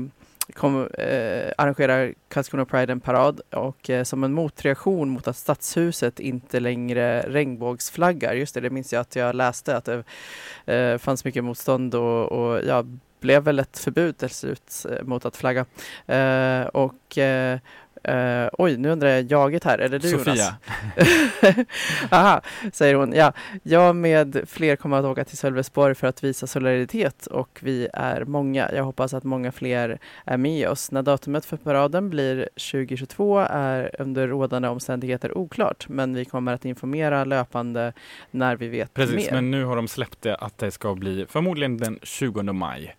[0.53, 6.21] kom, eh, arrangerar Karlskrona Pride en parad och eh, som en motreaktion mot att Stadshuset
[6.21, 8.35] inte längre regnbågsflaggar.
[8.35, 10.05] Just det, det minns jag att jag läste att det
[10.75, 12.85] eh, fanns mycket motstånd och, och ja,
[13.21, 15.67] blev väl ett förbud till slut mot att flagga.
[16.73, 17.19] och
[18.09, 19.79] Uh, oj, nu undrar jag jaget här.
[19.79, 20.35] Är det du Sofia.
[20.35, 21.67] Jonas?
[22.11, 22.41] Aha,
[22.73, 23.13] säger hon.
[23.13, 27.89] Ja, jag med fler kommer att åka till Sölvesborg för att visa solidaritet och vi
[27.93, 28.71] är många.
[28.73, 30.91] Jag hoppas att många fler är med oss.
[30.91, 36.65] När datumet för paraden blir 2022 är under rådande omständigheter oklart, men vi kommer att
[36.65, 37.93] informera löpande
[38.31, 39.33] när vi vet Precis, mer.
[39.33, 42.97] men nu har de släppt det att det ska bli förmodligen den 20 maj.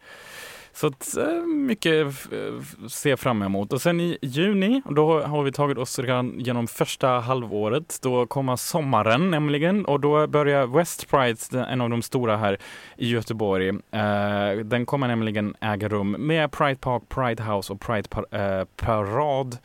[0.77, 2.07] Så att, eh, mycket
[2.89, 3.73] se fram emot.
[3.73, 7.99] Och sen i juni, då har vi tagit oss redan genom första halvåret.
[8.01, 12.57] Då kommer sommaren nämligen och då börjar West Pride, en av de stora här
[12.97, 13.69] i Göteborg.
[13.69, 18.65] Eh, den kommer nämligen äga rum med Pride Park, Pride House och Pride par eh,
[18.75, 19.57] Parad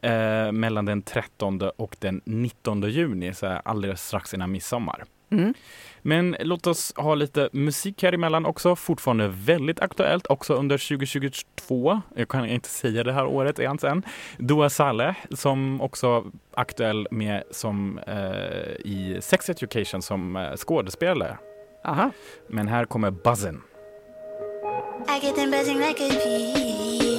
[0.00, 5.04] eh, mellan den 13 och den 19 juni, så alldeles strax innan midsommar.
[5.30, 5.54] Mm.
[6.02, 8.76] Men låt oss ha lite musik här emellan också.
[8.76, 12.00] Fortfarande väldigt aktuellt också under 2022.
[12.16, 14.02] Jag kan inte säga det här året ens än.
[14.38, 18.14] Dua Saleh som också aktuell med som eh,
[18.84, 21.38] i Sex Education som eh, skådespelare.
[21.84, 22.10] Aha.
[22.48, 23.60] Men här kommer Buzzin.
[25.08, 27.15] I get them buzzing like a bee.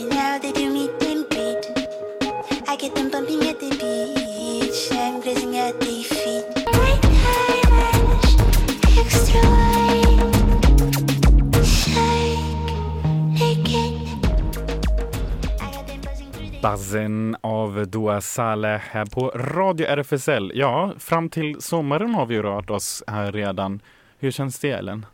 [16.72, 20.52] Buzzin av Dua Saleh här på Radio RFSL.
[20.56, 23.80] Ja, fram till sommaren har vi rört oss här redan.
[24.20, 25.06] Hur känns det Ellen?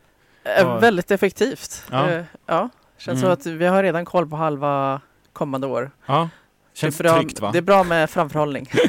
[0.58, 0.78] Ja.
[0.78, 1.82] Väldigt effektivt.
[1.90, 2.10] Ja.
[2.10, 2.68] Eh, ja.
[2.98, 3.36] Känns Mm.
[3.36, 5.00] som att vi har redan koll på halva
[5.32, 5.90] kommande år.
[6.06, 6.28] Ja,
[6.74, 7.50] känns det är bra, tryggt va?
[7.52, 8.70] Det är bra med framförhållning.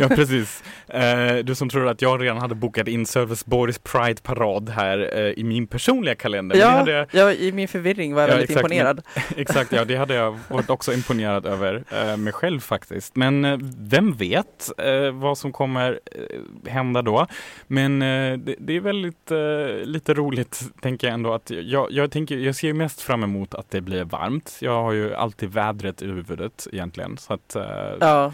[0.00, 0.62] Ja, precis.
[0.88, 5.44] Eh, du som tror att jag redan hade bokat in Sölvesborgs Pride-parad här eh, i
[5.44, 6.56] min personliga kalender.
[6.56, 9.02] Ja, hade jag, ja, i min förvirring var jag Ja, väldigt exakt, imponerad.
[9.36, 13.16] exakt, ja, det hade jag varit också imponerad över eh, mig själv faktiskt.
[13.16, 16.00] Men eh, vem vet eh, vad som kommer
[16.64, 17.26] eh, hända då.
[17.66, 19.30] Men det, det är väldigt
[19.88, 21.32] lite roligt, tänker jag ändå.
[21.34, 24.56] att jag, jag, tänker, jag ser mest fram emot att det blir varmt.
[24.60, 26.99] Jag har ju alltid vädret i huvudet egentligen.
[27.18, 27.62] Så att, eh,
[28.00, 28.32] Ja.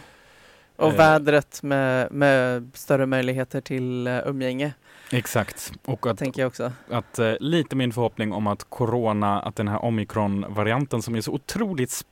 [0.76, 0.96] Och Eh.
[0.96, 4.72] vädret med, med större möjligheter till uh, umgänge,
[5.12, 5.72] Exakt.
[5.84, 6.72] Och att tänker jag också.
[6.90, 11.32] att eh, lite min förhoppning om att corona, att den här omikron-varianten som är så
[11.32, 12.04] otroligt sp-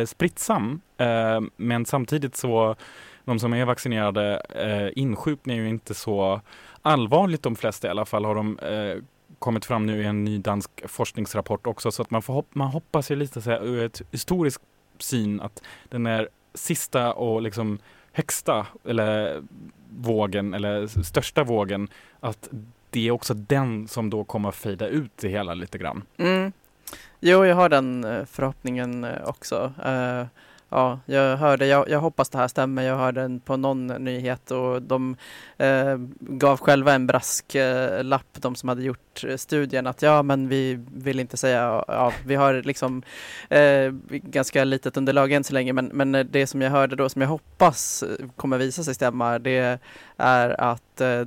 [0.00, 2.76] eh, spritsam, eh, men samtidigt så
[3.24, 6.40] de som är vaccinerade eh, insjuknar ju inte så
[6.82, 9.02] allvarligt de flesta i alla fall har de eh,
[9.38, 12.68] kommit fram nu i en ny dansk forskningsrapport också så att man, får hopp- man
[12.68, 14.62] hoppas ju lite så här, ur ett historiskt
[15.02, 17.78] syn att den är sista och liksom
[18.12, 19.42] högsta eller
[19.90, 21.88] vågen eller största vågen
[22.20, 22.48] att
[22.90, 26.02] det är också den som då kommer att fejda ut det hela lite grann.
[26.16, 26.52] Mm.
[27.20, 29.72] Jo, jag har den eh, förhoppningen eh, också.
[29.84, 30.26] Eh,
[30.74, 32.82] Ja, jag hörde, jag, jag hoppas det här stämmer.
[32.82, 35.16] Jag hörde den på någon nyhet och de
[35.56, 40.48] eh, gav själva en brasklapp, eh, de som hade gjort eh, studien, att ja, men
[40.48, 43.02] vi vill inte säga, ja, vi har liksom
[43.48, 47.22] eh, ganska litet underlag än så länge, men, men det som jag hörde då, som
[47.22, 49.78] jag hoppas eh, kommer visa sig stämma, det
[50.16, 51.24] är att eh,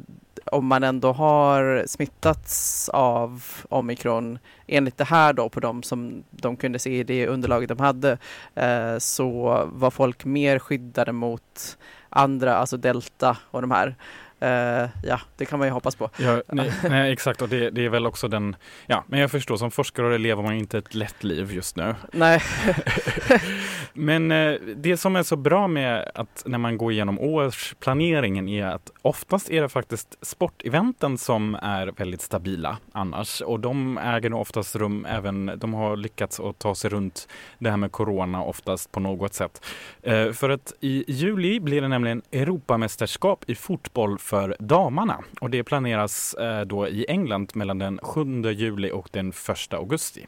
[0.52, 6.58] om man ändå har smittats av omikron enligt det här då på de som de
[6.58, 8.18] kunde se i det underlaget de hade
[8.56, 11.78] eh, så var folk mer skyddade mot
[12.10, 13.96] andra, alltså delta och de här.
[14.40, 16.10] Eh, ja, det kan man ju hoppas på.
[16.18, 18.56] Ja, nej, nej, exakt och det, det är väl också den,
[18.88, 21.96] ja men jag förstår som forskare lever man inte ett lätt liv just nu.
[22.12, 22.42] Nej,
[23.98, 28.66] Men eh, det som är så bra med att när man går igenom årsplaneringen är
[28.66, 34.42] att oftast är det faktiskt sporteventen som är väldigt stabila annars och de äger nog
[34.42, 37.28] oftast rum även, de har lyckats att ta sig runt
[37.60, 39.66] det här med corona oftast på något sätt.
[40.02, 45.64] Eh, för att i juli blir det nämligen Europamästerskap i fotboll för damerna och det
[45.64, 50.28] planeras eh, då i England mellan den 7 juli och den 1 augusti.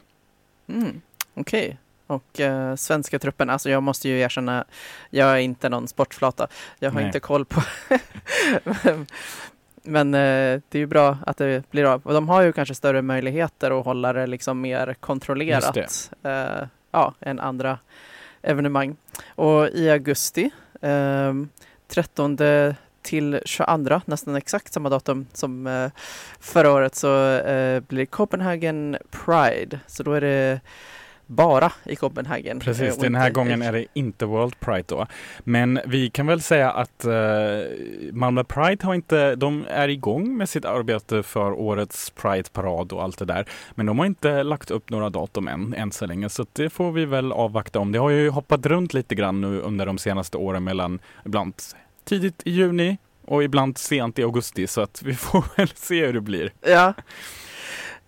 [0.68, 1.00] mm,
[1.34, 1.78] okej.
[2.08, 4.64] Och eh, svenska truppen, alltså jag måste ju erkänna,
[5.10, 6.48] jag är inte någon sportflata.
[6.78, 7.06] Jag har Nej.
[7.06, 7.62] inte koll på
[9.82, 12.00] Men eh, det är ju bra att det blir av.
[12.04, 17.14] Och de har ju kanske större möjligheter att hålla det liksom mer kontrollerat eh, ja,
[17.20, 17.78] än andra
[18.42, 18.96] evenemang.
[19.28, 21.34] Och i augusti, eh,
[21.88, 22.36] 13
[23.02, 25.90] till 22, nästan exakt samma datum som eh,
[26.40, 29.80] förra året, så eh, blir Copenhagen Pride.
[29.86, 30.60] Så då är det
[31.30, 32.56] bara i Copenhagen.
[32.56, 35.06] eh, Precis, den här gången är det inte World Pride då.
[35.40, 37.12] Men vi kan väl säga att eh,
[38.12, 43.18] Malmö Pride har inte, de är igång med sitt arbete för årets Pride-parad och allt
[43.18, 43.44] det där.
[43.74, 46.92] Men de har inte lagt upp några datum än, än så länge, så det får
[46.92, 47.92] vi väl avvakta om.
[47.92, 51.54] Det har ju hoppat runt lite grann nu under de senaste åren mellan ibland
[52.04, 56.12] tidigt i juni och ibland sent i augusti, så att vi får väl se hur
[56.12, 56.52] det blir.
[56.66, 56.94] Ja.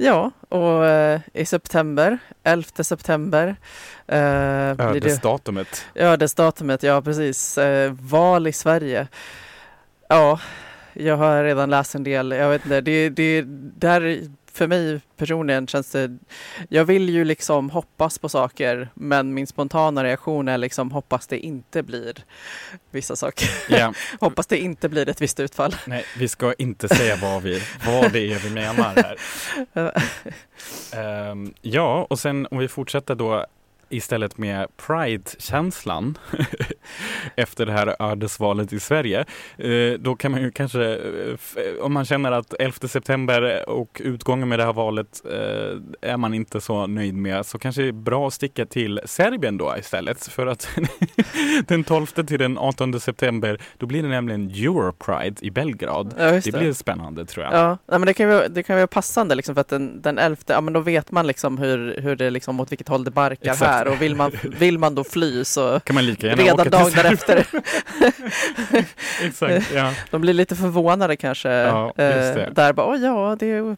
[0.02, 3.56] Ja, och eh, i september, 11 september,
[4.06, 5.86] eh, Ödesdatumet.
[5.94, 9.08] ödesdatumet, ja precis, eh, val i Sverige.
[10.08, 10.40] Ja,
[10.92, 13.44] jag har redan läst en del, jag vet inte, det, det
[13.80, 16.18] där för mig personligen känns det,
[16.68, 21.38] jag vill ju liksom hoppas på saker, men min spontana reaktion är liksom hoppas det
[21.38, 22.24] inte blir
[22.90, 23.48] vissa saker.
[23.68, 23.94] Ja.
[24.20, 25.76] hoppas det inte blir ett visst utfall.
[25.86, 29.16] Nej, vi ska inte säga vad, vi, vad det är vi menar här.
[30.92, 33.46] Ehm, ja, och sen om vi fortsätter då
[33.90, 36.18] istället med Pride-känslan
[37.36, 39.24] efter det här ödesvalet i Sverige.
[39.58, 44.00] Eh, då kan man ju kanske, eh, f- om man känner att 11 september och
[44.04, 47.88] utgången med det här valet eh, är man inte så nöjd med så kanske det
[47.88, 50.26] är bra att sticka till Serbien då istället.
[50.26, 50.68] För att
[51.66, 56.14] den 12 till den 18 september då blir det nämligen Europride i Belgrad.
[56.18, 57.54] Ja, just Det blir spännande tror jag.
[57.54, 60.18] Ja, men det kan ju det kan ju vara passande liksom för att den, den
[60.18, 63.10] 11, ja men då vet man liksom hur, hur det liksom åt vilket håll det
[63.10, 63.70] barkar Exakt.
[63.70, 66.70] här och vill man, vill man då fly så Kan man lika gärna redan åka
[66.70, 67.46] dagen därefter.
[69.24, 69.92] Exakt, ja.
[70.10, 71.48] De blir lite förvånade kanske.
[71.48, 71.96] Ja, just
[72.34, 72.44] det.
[72.46, 73.76] eh, där bara, oh, ja det är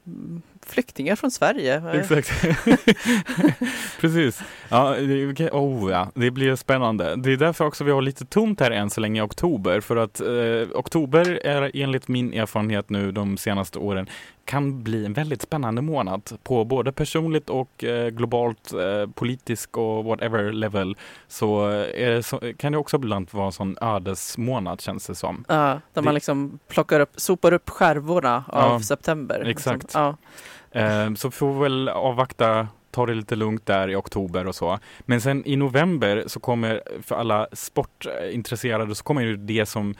[0.66, 1.76] flyktingar från Sverige.
[1.76, 2.32] Eh, Exakt.
[4.00, 4.42] Precis.
[4.68, 7.16] Ja, det, oh, ja, det blir spännande.
[7.16, 9.80] Det är därför också vi har lite tomt här än så länge i oktober.
[9.80, 14.06] För att eh, oktober är enligt min erfarenhet nu de senaste åren
[14.44, 20.04] kan bli en väldigt spännande månad på både personligt och eh, globalt, eh, politisk och
[20.04, 20.96] whatever level.
[21.28, 25.44] Så, eh, det så kan det också ibland vara en sån ödesmånad känns det som.
[25.48, 29.44] Ja, där Det- man liksom plockar upp, sopar upp skärvorna av Ja, september.
[29.48, 29.82] exakt.
[29.82, 30.16] Liksom.
[30.72, 30.80] Ja.
[30.80, 34.78] Eh, så får vi väl avvakta, ta det lite lugnt där i oktober och så.
[35.00, 39.94] Men sen i november så kommer, för alla sportintresserade, så kommer ju det som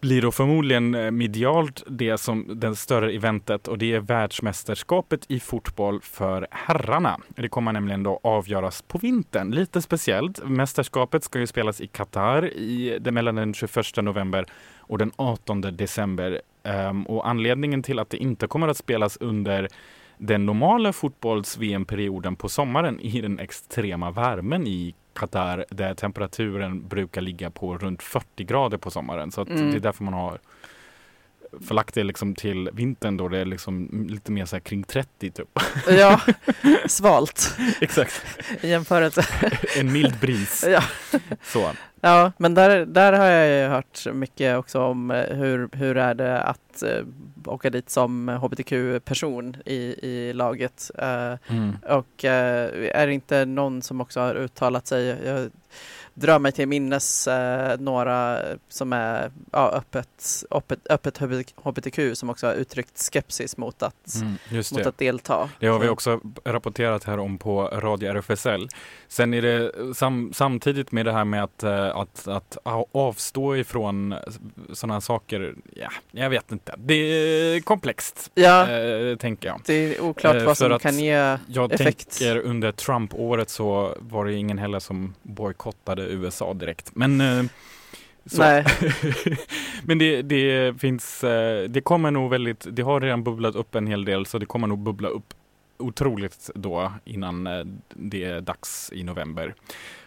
[0.00, 5.40] blir då förmodligen eh, medialt det som det större eventet och det är världsmästerskapet i
[5.40, 7.20] fotboll för herrarna.
[7.28, 9.50] Det kommer nämligen då avgöras på vintern.
[9.50, 10.44] Lite speciellt.
[10.44, 14.46] Mästerskapet ska ju spelas i Qatar i, mellan den 21 november
[14.78, 16.40] och den 18 december.
[16.62, 19.68] Um, och anledningen till att det inte kommer att spelas under
[20.18, 27.50] den normala fotbolls-VM-perioden på sommaren i den extrema värmen i Qatar där temperaturen brukar ligga
[27.50, 29.32] på runt 40 grader på sommaren.
[29.32, 29.70] Så Mm.
[29.70, 30.38] det är därför man har
[31.66, 35.30] förlagt det liksom till vintern då det är liksom lite mer så här kring 30
[35.30, 35.48] typ.
[35.88, 36.20] ja,
[36.86, 38.22] svalt Exakt.
[38.60, 39.26] i jämförelse.
[39.78, 40.64] En mild bris.
[40.68, 40.82] Ja.
[41.42, 41.70] Så.
[42.00, 46.14] Ja, men där, där har jag ju hört mycket också om eh, hur, hur är
[46.14, 47.04] det att eh,
[47.46, 49.76] åka dit som hbtq-person i,
[50.08, 50.90] i laget.
[50.98, 51.76] Eh, Mm.
[51.88, 55.50] och är det inte någon som också har uttalat sig, jag
[56.18, 61.18] drar mig till minnes eh, några som är ja, öppet, öppet, öppet
[61.64, 64.34] hbtq som också har uttryckt skepsis mot att, Mm,
[64.72, 65.48] mot att delta.
[65.60, 68.68] Det har vi Så- också rapporterat här om på Radio RFSL.
[69.08, 72.56] Sen är det sam, samtidigt med det här med att, eh, att, att
[72.92, 74.14] avstå ifrån
[74.72, 75.54] sådana saker.
[75.74, 76.74] Ja, jag vet inte.
[76.78, 79.60] Det är komplext, Ja, eh, tänker jag.
[79.66, 82.18] det är oklart eh, vad som kan ge Jag effekt.
[82.18, 86.90] tänker under Trump-året så var det ingen heller som bojkottade USA direkt.
[86.94, 87.44] Men eh,
[88.26, 88.42] så.
[88.42, 88.64] Nej.
[89.84, 93.86] Men det, det finns, eh, det kommer nog väldigt, det har redan bubblat upp en
[93.86, 95.34] hel del så det kommer nog bubbla upp
[95.78, 97.64] otroligt då innan eh,
[97.94, 99.54] det är dags i november.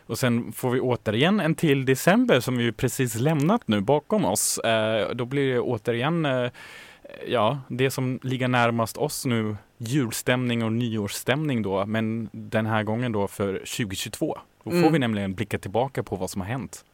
[0.05, 4.59] Och sen får vi återigen en till december som vi precis lämnat nu bakom oss.
[5.13, 6.27] Då blir det återigen
[7.27, 13.11] Ja, det som ligger närmast oss nu, julstämning och nyårsstämning då, men den här gången
[13.11, 14.37] då för 2022.
[14.69, 14.93] Då får Mm.
[14.93, 16.85] vi nämligen blicka tillbaka på vad som har hänt.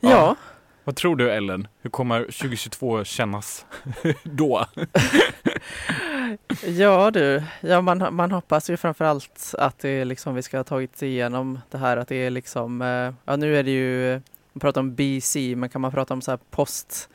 [0.00, 0.36] Ja,
[0.84, 1.68] Vad tror du Ellen?
[1.82, 3.66] Hur kommer 2022 kännas
[4.22, 4.66] då?
[6.66, 7.42] ja du.
[7.60, 11.78] Ja, man, man hoppas ju framförallt att det liksom, vi ska ha tagit igenom det
[11.78, 14.20] här att det är liksom, eh, ja nu är det ju,
[14.52, 17.08] man pratar om BC, men kan man prata om så här post,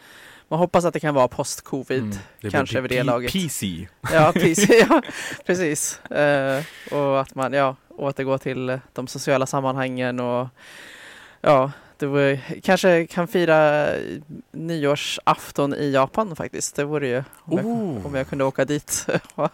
[0.48, 2.18] man hoppas att det kan vara post-covid.
[2.42, 3.32] Mm, kanske vid det laget.
[3.34, 3.88] PC.
[4.14, 4.70] Ja, precis.
[4.90, 5.02] Ja,
[5.46, 6.00] precis.
[6.12, 10.48] Eh, och att man ja, återgår till de sociala sammanhangen och
[11.42, 13.88] ja, det kanske kan fira
[14.52, 16.76] nyårsafton i Japan faktiskt.
[16.76, 18.06] Det vore ju om, jag, Oh.
[18.06, 19.06] om jag kunde åka dit.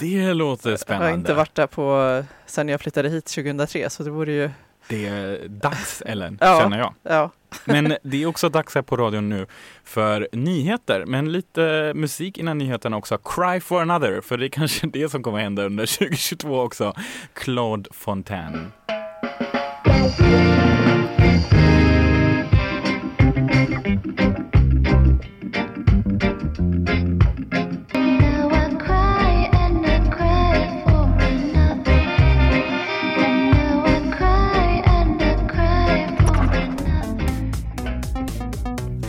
[0.00, 1.12] Det låter jag har spännande.
[1.14, 4.50] inte varit där på sen jag flyttade hit 2003 så det vore ju,
[4.88, 6.60] Det är dags Ellen, Ja.
[6.60, 6.94] känner jag.
[7.02, 7.30] ja.
[7.64, 9.46] Men det är också dags här på radion nu
[9.84, 13.18] för nyheter, men lite musik innan nyheterna också.
[13.18, 16.92] Cry for another, för det är kanske det som kommer hända under 2022 också.
[17.34, 18.72] Claude Fontaine.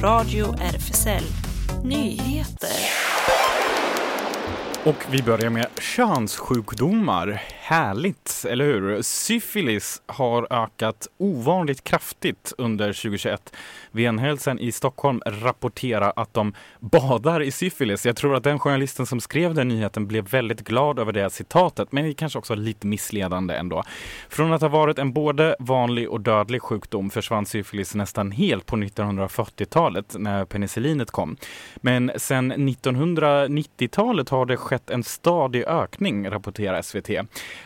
[0.02, 1.24] Radio RFSL
[1.84, 3.09] Nyheter.
[4.86, 7.42] Och vi börjar med könssjukdomar.
[7.60, 9.02] Härligt, eller hur?
[9.02, 13.56] Syfilis har ökat ovanligt kraftigt under 2021.
[13.92, 18.06] Venhälsan i Stockholm rapporterar att de badar i syfilis.
[18.06, 21.92] Jag tror att den journalisten som skrev den nyheten blev väldigt glad över det citatet,
[21.92, 23.84] men det är kanske också lite missledande ändå.
[24.30, 28.76] Från att ha varit en både vanlig och dödlig sjukdom försvann syfilis nästan helt på
[28.76, 31.38] 1940-talet när penicillinet kom.
[31.76, 37.10] Men sedan 1990-talet har det skett en stadig ökning, rapporterar SVT.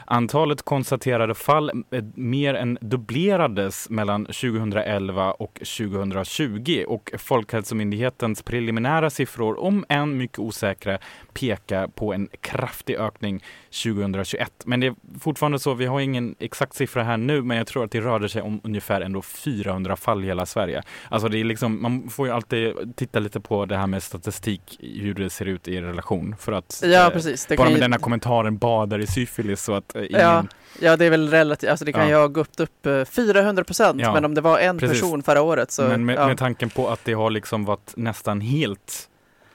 [0.05, 9.59] Antalet konstaterade fall eh, mer än dubblerades mellan 2011 och 2020 och Folkhälsomyndighetens preliminära siffror,
[9.59, 10.97] om än mycket osäkra,
[11.33, 13.43] pekar på en kraftig ökning
[13.83, 14.51] 2021.
[14.65, 17.83] Men det är fortfarande så, vi har ingen exakt siffra här nu, men jag tror
[17.83, 20.83] att det rörde sig om ungefär ändå 400 fall i hela Sverige.
[21.09, 24.79] Alltså det är liksom, man får ju alltid titta lite på det här med statistik,
[24.79, 27.45] hur det ser ut i relation för att ja eh, precis.
[27.45, 30.21] Det bara med ju, denna kommentaren badar i syfilis så att eh, ingen...
[30.21, 30.43] Ja,
[30.81, 32.09] ja, det är väl relativt, alltså det kan Ja.
[32.09, 35.01] ju ha gått upp eh, 400 procent, Ja, men om det var en precis.
[35.01, 36.27] person förra året så, Men med, ja.
[36.27, 39.09] med tanken på att det har liksom varit nästan helt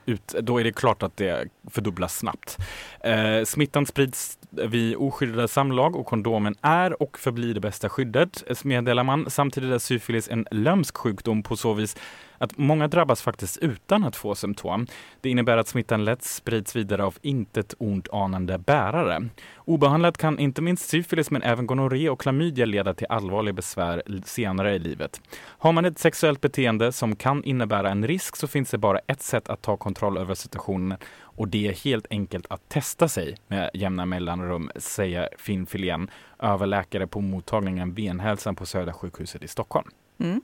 [0.06, 2.56] ut, då är det klart att det fördubblas snabbt.
[3.00, 8.56] Eh, smittan sprids vid oskyddade samlag och kondomen är och förblir det bästa skyddet, eh,
[8.62, 9.30] meddelar man.
[9.30, 11.96] Samtidigt är syfilis en lömsk sjukdom på så vis
[12.38, 14.86] att många drabbas faktiskt utan att få symptom.
[15.20, 19.28] Det innebär att smittan lätt sprids vidare av intet ont anande bärare.
[19.56, 24.74] Obehandlat kan inte minst syfilis men även gonorré och klamydia leda till allvarliga besvär senare
[24.74, 25.20] i livet.
[25.40, 29.22] Har man ett sexuellt beteende som kan innebära en risk så finns det bara ett
[29.22, 30.98] sätt att ta kontroll över situationen
[31.38, 37.06] och det är helt enkelt att testa sig med jämna mellanrum, säger Finn Filén, överläkare
[37.06, 39.90] på mottagningen Venhälsan på Södra sjukhuset i Stockholm.
[40.18, 40.40] Mm.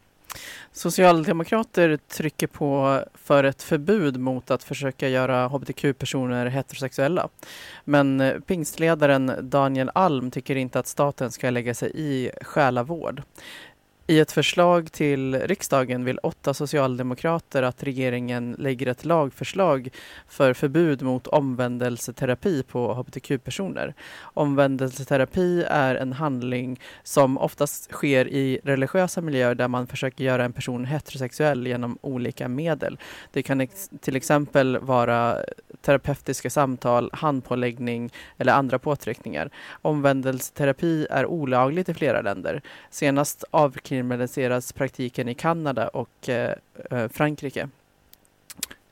[0.73, 7.29] Socialdemokrater trycker på för ett förbud mot att försöka göra hbtq-personer heterosexuella.
[7.85, 13.23] Men eh, pingstledaren Daniel Alm tycker inte att staten ska lägga sig i själavård.
[14.07, 19.89] I ett förslag till riksdagen vill åtta socialdemokrater att regeringen lägger ett lagförslag
[20.29, 23.95] för förbud mot omvändelseterapi på hbtq-personer.
[24.21, 30.53] Omvändelseterapi är en handling som oftast sker i religiösa miljöer där man försöker göra en
[30.53, 32.99] person heterosexuell genom olika medel.
[33.33, 35.37] Det kan ex- till exempel vara
[35.83, 39.51] terapeutiska samtal, handpåläggning eller andra påtryckningar.
[39.83, 42.63] Omvändelseterapi är olagligt i flera länder.
[42.91, 43.45] Senast
[43.95, 46.55] avkriminaliseras praktiken i Kanada och eh,
[46.91, 47.69] eh, Frankrike.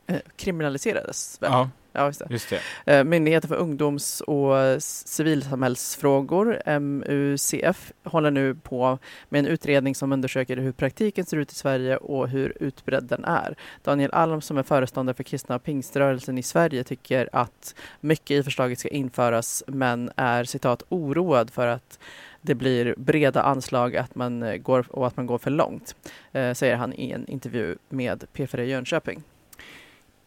[0.06, 1.50] Eh, kriminaliserades väl?
[1.52, 2.26] Ja, Ja, just det.
[2.30, 2.60] just det.
[2.92, 8.98] Eh, Myndigheten för ungdoms och civilsamhällsfrågor, MUCF, håller nu på
[9.28, 13.24] med en utredning som undersöker hur praktiken ser ut i Sverige och hur utbredd den
[13.24, 13.54] är.
[13.84, 18.78] Daniel Alm som är föreståndare för kristna pingströrelsen i Sverige tycker att mycket i förslaget
[18.78, 21.98] ska införas men är citat oroad för att
[22.42, 25.96] det blir breda anslag att man eh, går, och att man går för långt,
[26.32, 29.22] eh, säger han i en intervju med P4 Jönköping.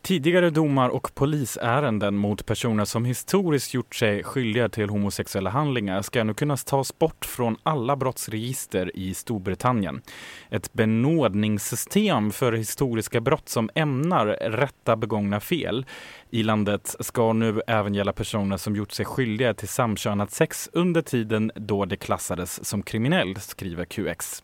[0.06, 6.24] Tidigare domar och polisärenden mot personer som historiskt gjort sig skyldiga till homosexuella handlingar ska
[6.24, 10.02] nu kunna tas bort från alla brottsregister i Storbritannien.
[10.50, 15.86] Ett benådningssystem för historiska brott som ämnar rätta begångna fel
[16.30, 21.02] i landet ska nu även gälla personer som gjort sig skyldiga till samkönat sex under
[21.02, 24.44] tiden då det klassades som kriminellt, skriver QX.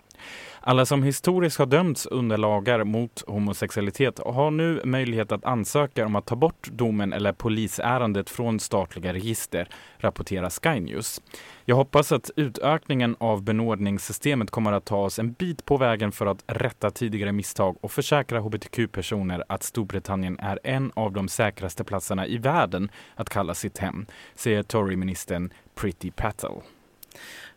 [0.60, 6.16] Alla som historiskt har dömts under lagar mot homosexualitet har nu möjlighet att ansöka om
[6.16, 9.68] att ta bort domen eller polisärendet från statliga register,
[9.98, 11.22] rapporterar Sky News.
[11.66, 16.26] Jag hoppas att utökningen av benådningssystemet kommer att ta oss en bit på vägen för
[16.26, 22.28] att rätta tidigare misstag och försäkra hbtq-personer att Storbritannien är en av de säkraste platserna
[22.28, 24.06] i världen att kalla sitt hem,
[24.36, 26.52] säger Toryministern Pretty Patel.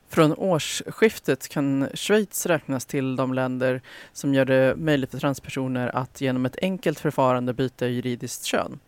[0.09, 3.81] Från årsskiftet kan Schweiz räknas till de länder
[4.13, 8.79] som gör det möjligt för transpersoner att genom ett enkelt förfarande byta juridiskt kön.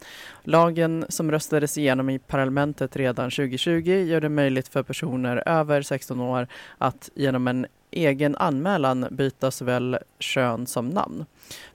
[0.45, 6.21] Lagen som röstades igenom i parlamentet redan 2020 gör det möjligt för personer över 16
[6.21, 6.49] år
[6.79, 11.25] att genom en egen anmälan byta såväl kön som namn.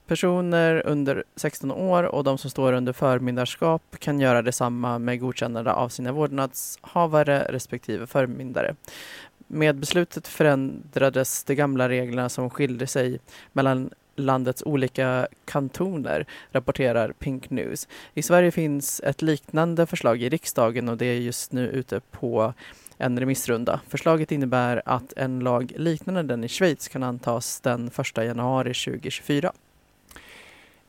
[0.08, 5.74] Personer under 16 år och de som står under förmyndarskap kan göra detsamma med godkännande
[5.74, 8.76] av sina vårdnadshavare respektive förmyndare.
[9.54, 13.20] Med beslutet förändrades de gamla reglerna som skilde sig
[13.54, 17.88] mellan landets olika kantoner, rapporterar Pink News.
[18.14, 22.54] I Sverige finns ett liknande förslag i riksdagen och det är just nu ute på
[22.98, 23.80] en remissrunda.
[23.88, 29.52] Förslaget innebär att en lag liknande den i Schweiz kan antas den 1 januari 2024.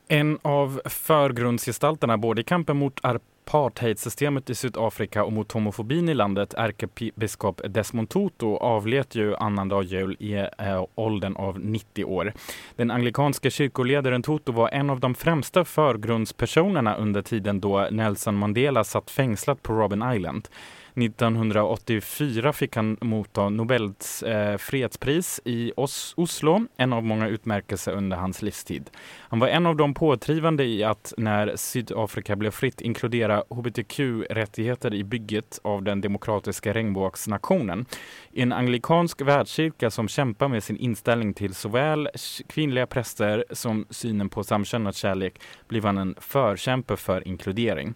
[0.08, 3.00] En av förgrundsgestalterna både i kampen mot
[3.46, 10.16] apartheidsystemet i Sydafrika och mot homofobin i landet, ärkebiskop Desmond Tutu, avled ju annandag jul
[10.20, 12.32] i eh, åldern av 90 år.
[12.76, 18.84] Den anglikanske kyrkoledaren Tutu var en av de främsta förgrundspersonerna under tiden då Nelson Mandela
[18.84, 20.48] satt fängslad på Robben Island.
[20.94, 28.16] 1984 fick han motta Nobels eh, fredspris i Os Oslo, en av många utmärkelser under
[28.16, 28.90] hans livstid.
[29.18, 35.04] Han var en av de pådrivande i att när Sydafrika blev fritt inkludera hbtq-rättigheter i
[35.04, 37.86] bygget av den demokratiska regnbågsnationen.
[38.32, 42.08] I en anglikansk världskyrka som kämpar med sin inställning till såväl
[42.48, 47.94] kvinnliga präster som synen på samkönad kärlek blev han en förkämpe för inkludering.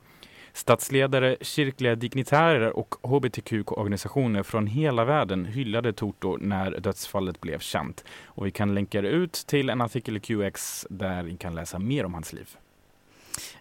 [0.57, 8.05] Statsledare, kyrkliga dignitärer och hbtq-organisationer från hela världen hyllade Toto när dödsfallet blev känt.
[8.25, 12.05] Och vi kan länka ut till en artikel i QX där ni kan läsa mer
[12.05, 12.57] om hans liv.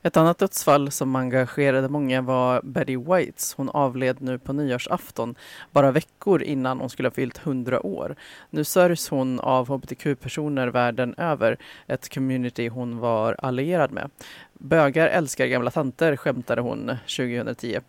[0.02, 3.54] Ett annat dödsfall som engagerade många var Betty Whites.
[3.54, 5.36] Hon avled nu på nyårsafton,
[5.72, 8.16] bara veckor innan hon skulle ha fyllt 100 år.
[8.50, 14.10] Nu sörjs hon av hbtq-personer världen över, ett community hon var allierad med.
[14.60, 17.80] Bögar älskar gamla tanter, skämtade hon 2010.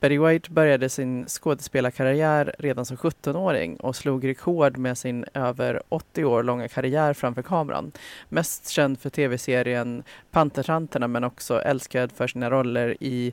[0.00, 6.24] Betty White började sin skådespelarkarriär redan som 17-åring och slog rekord med sin över 80
[6.24, 7.92] år långa karriär framför kameran.
[8.28, 13.32] Mest känd för tv-serien Pantertanterna men också älskad för sina roller i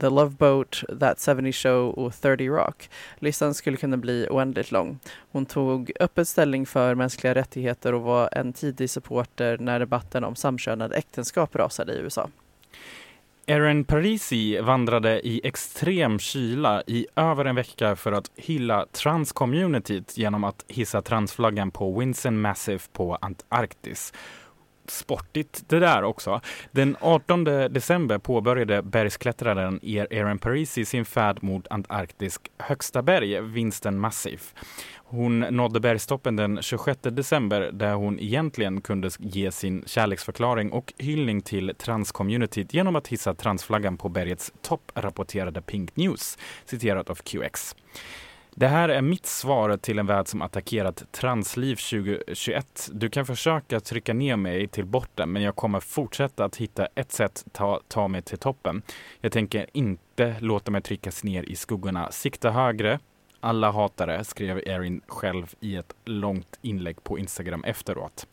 [0.00, 2.90] The Love Boat, That 70 Show och 30 Rock.
[3.18, 4.98] Listan skulle kunna bli oändligt lång.
[5.32, 10.36] Hon tog öppet ställning för mänskliga rättigheter och var en tidig supporter när debatten om
[10.36, 12.29] samkönade äktenskap rasade i USA.
[13.46, 20.44] Erin Parisi vandrade i extrem kyla i över en vecka för att hylla transcommunityt genom
[20.44, 24.12] att hissa transflaggan på Winson Massive på Antarktis.
[24.86, 26.40] Sportigt det där också.
[26.70, 34.42] Den 18 december påbörjade bergsklättraren Erin Parisi sin färd mot Antarktis högsta berg, Winston Massive.
[35.12, 41.40] Hon nådde bergstoppen den 26 december där hon egentligen kunde ge sin kärleksförklaring och hyllning
[41.40, 47.76] till transcommunityt genom att hissa transflaggan på bergets topp, rapporterade Pink News, citerat av QX.
[48.54, 52.88] Det här är mitt svar till en värld som attackerat transliv 2021.
[52.92, 57.12] Du kan försöka trycka ner mig till botten, men jag kommer fortsätta att hitta ett
[57.12, 58.82] sätt att ta, ta mig till toppen.
[59.20, 62.10] Jag tänker inte låta mig tryckas ner i skuggorna.
[62.10, 62.98] Sikta högre,
[63.40, 68.26] alla hatare, skrev Erin själv i ett långt inlägg på Instagram efteråt.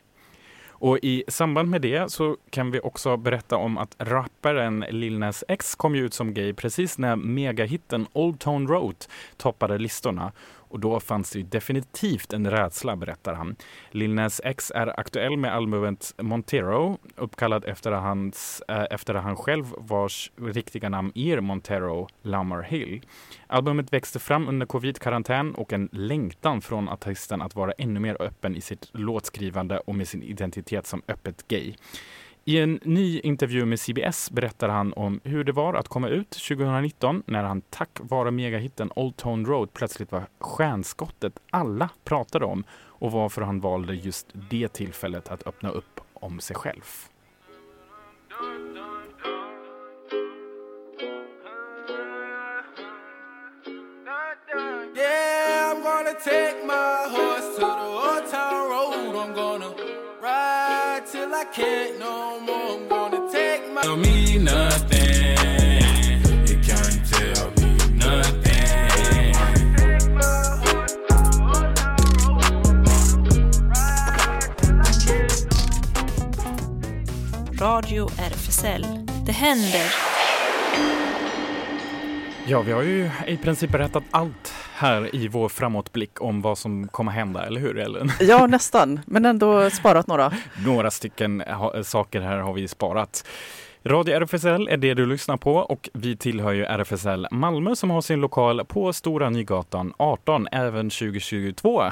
[0.79, 5.43] Och i samband med det så kan vi också berätta om att rapparen Lil Nas
[5.47, 9.05] X kom ut som gay precis när megahitten Old Town Road
[9.37, 10.31] toppade listorna.
[10.69, 13.55] Och då fanns det definitivt en rädsla, berättar han.
[13.91, 19.65] Lil Nas X är aktuell med albumet Montero, uppkallad efter, hans, eh, efter han själv
[19.77, 23.01] vars riktiga namn är Montero Lamar Hill.
[23.47, 28.55] Albumet växte fram under covid-karantän och en längtan från artisten att vara ännu mer öppen
[28.55, 31.75] i sitt låtskrivande och med sin identitet som öppet gay.
[32.47, 36.29] I en ny intervju med CBS berättar han om hur det var att komma ut
[36.29, 42.63] 2019 när han tack vare megahitten Old Town Road plötsligt var stjärnskottet alla pratade om
[42.71, 46.83] och varför han valde just det tillfället att öppna upp om sig själv.
[54.95, 55.47] Yeah,
[61.39, 62.55] i can't no more.
[62.55, 63.81] I'm gonna take my.
[63.83, 65.37] Tell me nothing.
[66.49, 69.33] You can't tell me nothing.
[77.59, 78.85] Radio RFSL.
[79.25, 79.93] Det händer.
[82.47, 86.87] Ja, vi har ju i princip berättat allt här i vår framåtblick om vad som
[86.87, 88.11] kommer hända, eller hur Ellen?
[88.19, 90.33] Ja, nästan, men ändå sparat några.
[90.65, 91.43] Några stycken
[91.83, 93.25] saker här har vi sparat.
[93.83, 98.01] Radio RFSL är det du lyssnar på och vi tillhör ju RFSL Malmö som har
[98.01, 101.83] sin lokal på Stora Nygatan 18 även 2022.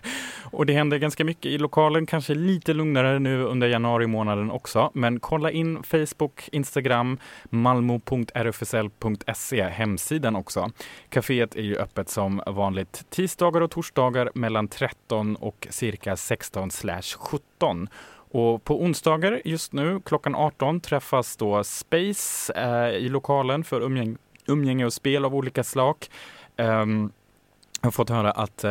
[0.44, 4.90] och det händer ganska mycket i lokalen, kanske lite lugnare nu under januari månaden också.
[4.94, 7.18] Men kolla in Facebook, Instagram,
[7.50, 10.70] malmo.rfsl.se, hemsidan också.
[11.08, 16.70] Caféet är ju öppet som vanligt tisdagar och torsdagar mellan 13 och cirka 16
[17.18, 17.88] 17.
[18.30, 24.16] Och på onsdagar just nu klockan 18 träffas då Space eh, i lokalen för umgäng
[24.46, 25.96] umgänge och spel av olika slag.
[26.56, 27.12] Um,
[27.80, 28.70] jag har fått höra att eh,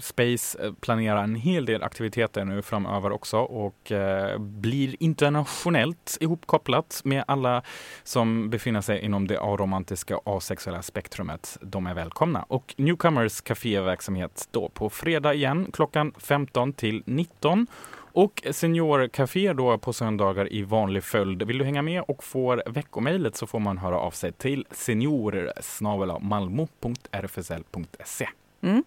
[0.00, 7.00] Space eh, planerar en hel del aktiviteter nu framöver också och eh, blir internationellt ihopkopplat
[7.04, 7.62] med alla
[8.02, 11.58] som befinner sig inom det aromantiska och asexuella spektrumet.
[11.60, 12.44] De är välkomna.
[12.48, 17.66] Och Newcomers kaféverksamhet då på fredag igen klockan 15 till 19
[18.12, 21.42] och Seniorcafé då på söndagar i vanlig följd.
[21.42, 25.52] Vill du hänga med och får veckomejlet så får man höra av sig till seniorer
[26.20, 26.68] malmo.rfsl.se.
[28.60, 28.84] Mm.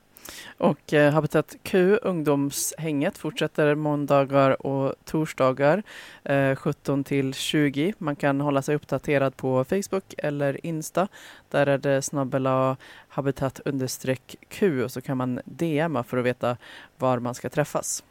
[0.57, 5.83] Och eh, Habitat Q, ungdomshänget, fortsätter måndagar och torsdagar
[6.23, 7.93] eh, 17 till 20.
[7.97, 11.07] Man kan hålla sig uppdaterad på Facebook eller Insta.
[11.49, 16.57] Där är det snabbela habitat understreck Q och så kan man DMa för att veta
[16.97, 18.03] var man ska träffas.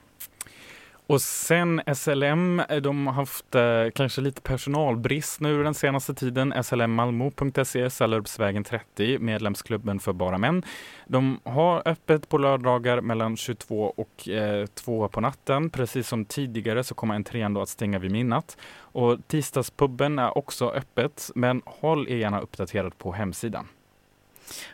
[1.07, 6.55] Och sen SLM, eh, de har haft eh, kanske lite personalbrist nu den senaste tiden.
[6.65, 10.63] slmmalmo.se, Sallerupsvägen 30, medlemsklubben för bara män.
[11.07, 15.71] De har öppet på lördagar mellan 22 och eh, 2 på natten.
[15.71, 18.57] Precis som tidigare så kommer entrén då att stänga vid midnatt.
[18.77, 23.69] Och tisdagspubben är också öppet, men håll er gärna uppdaterad på hemsidan.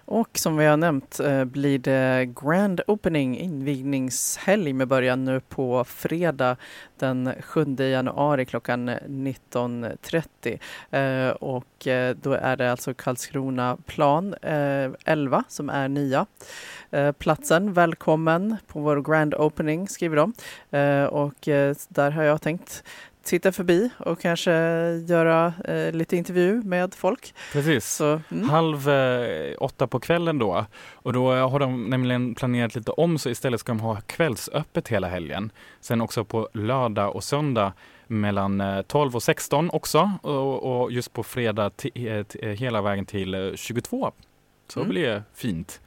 [0.04, 5.84] Och som vi har nämnt eh, blir det Grand Opening, invigningshelg med början nu på
[5.84, 6.56] fredag
[6.98, 10.58] den 7 januari klockan 19.30.
[10.90, 14.34] Eh, och eh, då är det alltså Karlskrona plan
[15.04, 16.26] 11 som är nya
[17.18, 20.32] Platsen, välkommen på vår Grand Opening skriver de.
[21.08, 21.34] Och
[21.88, 22.84] där har jag tänkt
[23.22, 24.52] sitta förbi och kanske
[25.08, 27.34] göra eh, lite intervju med folk.
[27.52, 27.86] Precis.
[27.94, 28.48] Så, mm.
[28.48, 30.64] Halv eh, åtta på kvällen då.
[30.92, 35.08] Och då har de nämligen planerat lite om så istället ska de ha kvällsöppet hela
[35.08, 35.52] helgen.
[35.80, 37.72] Sen också på lördag och söndag
[38.06, 43.06] mellan eh, 12 och 16 också och, och just på fredag t- t- hela vägen
[43.06, 44.12] till eh, 22.
[44.68, 44.90] Så Mm.
[44.90, 45.80] blir det fint.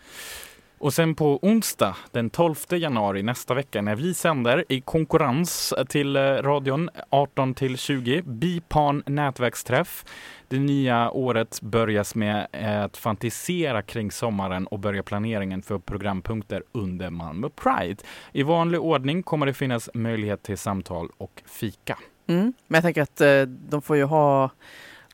[0.81, 6.15] Och sen på onsdag den 12 januari nästa vecka när vi sänder i konkurrens till
[6.15, 10.05] eh, radion 18 till 20 Bipan nätverksträff.
[10.47, 16.63] Det nya året börjas med eh, att fantisera kring sommaren och börja planeringen för programpunkter
[16.71, 18.03] under Malmö Pride.
[18.31, 21.97] I vanlig ordning kommer det finnas möjlighet till samtal och fika.
[22.27, 22.53] Mm.
[22.67, 24.49] Men jag tänker att eh, de får ju ha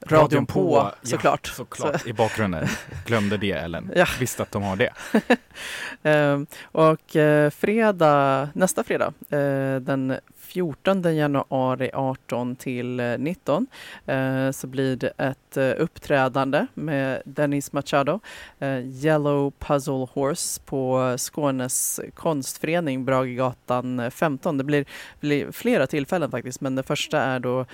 [0.06, 1.48] radion, på, såklart.
[1.48, 2.68] Ja, såklart, i bakgrunden.
[3.06, 3.92] Glömde det Ellen.
[3.96, 4.06] Ja.
[4.20, 4.94] Visste att de har det.
[6.04, 10.18] Ehm, och eh, fredag, nästa fredag, eh, den
[10.48, 13.68] 14 januari 18 till eh, 19
[14.06, 18.20] eh, så blir det ett eh, uppträdande med Dennis Machado,
[18.60, 24.58] eh, Yellow Puzzle Horse på Skånes konstförening, Bragegatan 15.
[24.58, 24.86] Det blir,
[25.20, 27.66] blir flera tillfällen faktiskt, men det första är då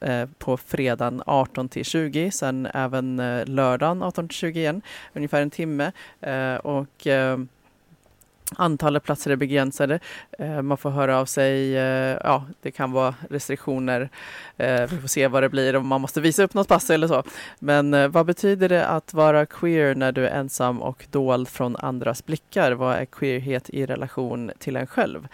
[0.00, 4.82] Eh, på fredagen 18 till 20, sen även eh, lördagen 18 till 20 igen,
[5.12, 5.92] ungefär en timme.
[6.20, 7.06] Eh, och
[8.56, 10.00] Antalet platser är begränsade.
[10.38, 11.76] Eh, man får höra av sig.
[11.76, 14.08] Eh, ja, det kan vara restriktioner.
[14.56, 17.08] Eh, vi får se vad det blir om man måste visa upp något pass eller
[17.08, 17.22] så.
[17.58, 22.26] Men vad betyder det att vara queer när du är ensam och dold från andras
[22.26, 22.72] blickar?
[22.72, 25.28] Vad är queerhet i relation till en själv?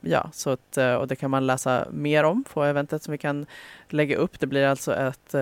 [0.00, 3.46] Ja, så att, och det kan man läsa mer om på eventet som vi kan
[3.88, 4.40] lägga upp.
[4.40, 5.34] Det blir alltså ett,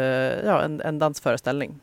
[0.44, 1.80] ja, en, en dansföreställning.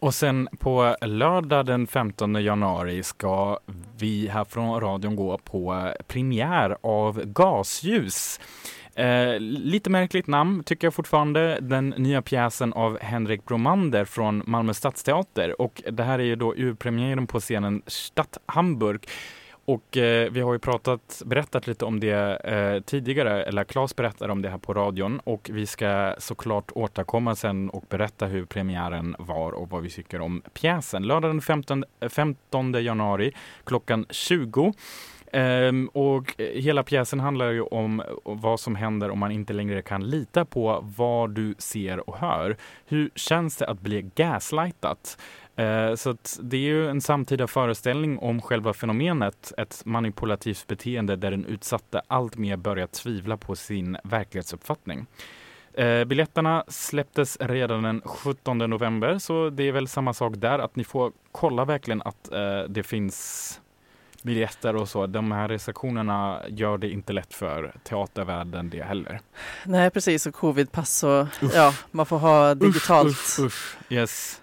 [0.00, 3.58] Och sen på lördag den 15 januari ska
[3.98, 8.40] vi här från radion gå på premiär av Gasljus.
[8.94, 11.58] Eh, lite märkligt namn tycker jag fortfarande.
[11.60, 15.60] Den nya pjäsen av Henrik Bromander från Malmö Stadsteater.
[15.60, 19.06] Och det här är ju då urpremiären på scenen Stadt Hamburg.
[19.70, 24.32] Och eh, vi har ju pratat, berättat lite om det eh, tidigare, eller Claes berättade
[24.32, 29.16] om det här på radion och vi ska såklart återkomma sen och berätta hur premiären
[29.18, 31.02] var och vad vi tycker om pjäsen.
[31.02, 33.32] Lördag den 15, 15 januari
[33.64, 34.72] klockan 20.
[35.32, 40.10] Ehm, och hela pjäsen handlar ju om vad som händer om man inte längre kan
[40.10, 42.56] lita på vad du ser och hör.
[42.86, 45.18] Hur känns det att bli gaslightat?
[45.60, 51.30] Eh, Så det är ju en samtida föreställning om själva fenomenet, ett manipulativt beteende där
[51.30, 55.06] den utsatte allt mer börjar tvivla på sin verklighetsuppfattning.
[55.74, 60.76] Eh, biljetterna släpptes redan den 17 november så det är väl samma sak där att
[60.76, 63.60] ni får kolla verkligen att eh, det finns
[64.22, 65.06] biljetter och så.
[65.06, 69.20] De här recensionerna gör det inte lätt för teatervärlden det heller.
[69.66, 73.08] Nej precis, och covidpass och ja, man får ha digitalt.
[73.10, 73.76] Usch, usch, usch.
[73.92, 74.40] Yes.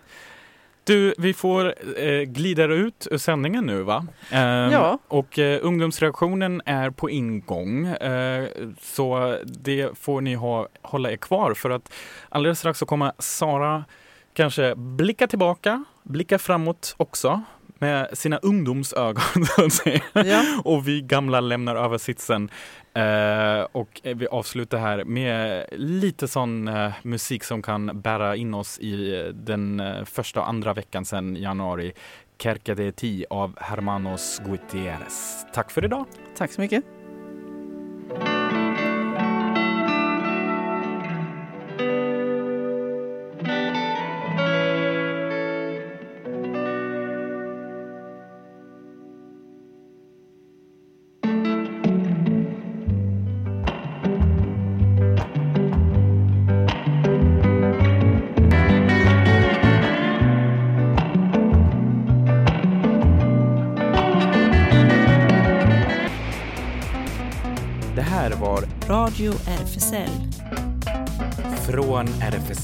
[0.87, 4.07] Du, vi får eh, glida ut ur sändningen nu va?
[4.31, 4.99] Ehm, Ja.
[5.07, 7.85] Och eh, ungdomsreaktionen är på ingång.
[7.87, 8.47] Eh,
[8.81, 11.91] så det får ni ha, hålla er kvar för att
[12.29, 13.85] alldeles strax så kommer Sara
[14.33, 17.41] kanske blicka tillbaka, blicka framåt också
[17.79, 20.01] med sina ungdomsögon så att säga.
[20.13, 20.61] Ja.
[20.63, 22.49] Och vi gamla lämnar över sitsen.
[22.93, 28.79] Eh, och vi avslutar här med lite sån eh, musik som kan bära in oss
[28.79, 31.93] i eh, den eh, första och andra veckan sedan januari.
[32.43, 35.45] Cerca de ti av Hermanos Gutierrez.
[35.53, 36.05] Tack för idag!
[36.37, 36.96] Tack så mycket.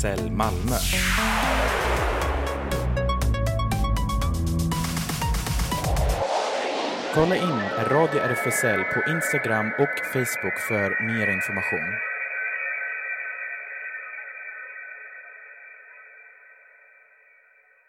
[0.04, 0.76] RFSL Malmö.
[7.14, 12.13] Kolla in Radio RFSL på Instagram och Facebook för mer information.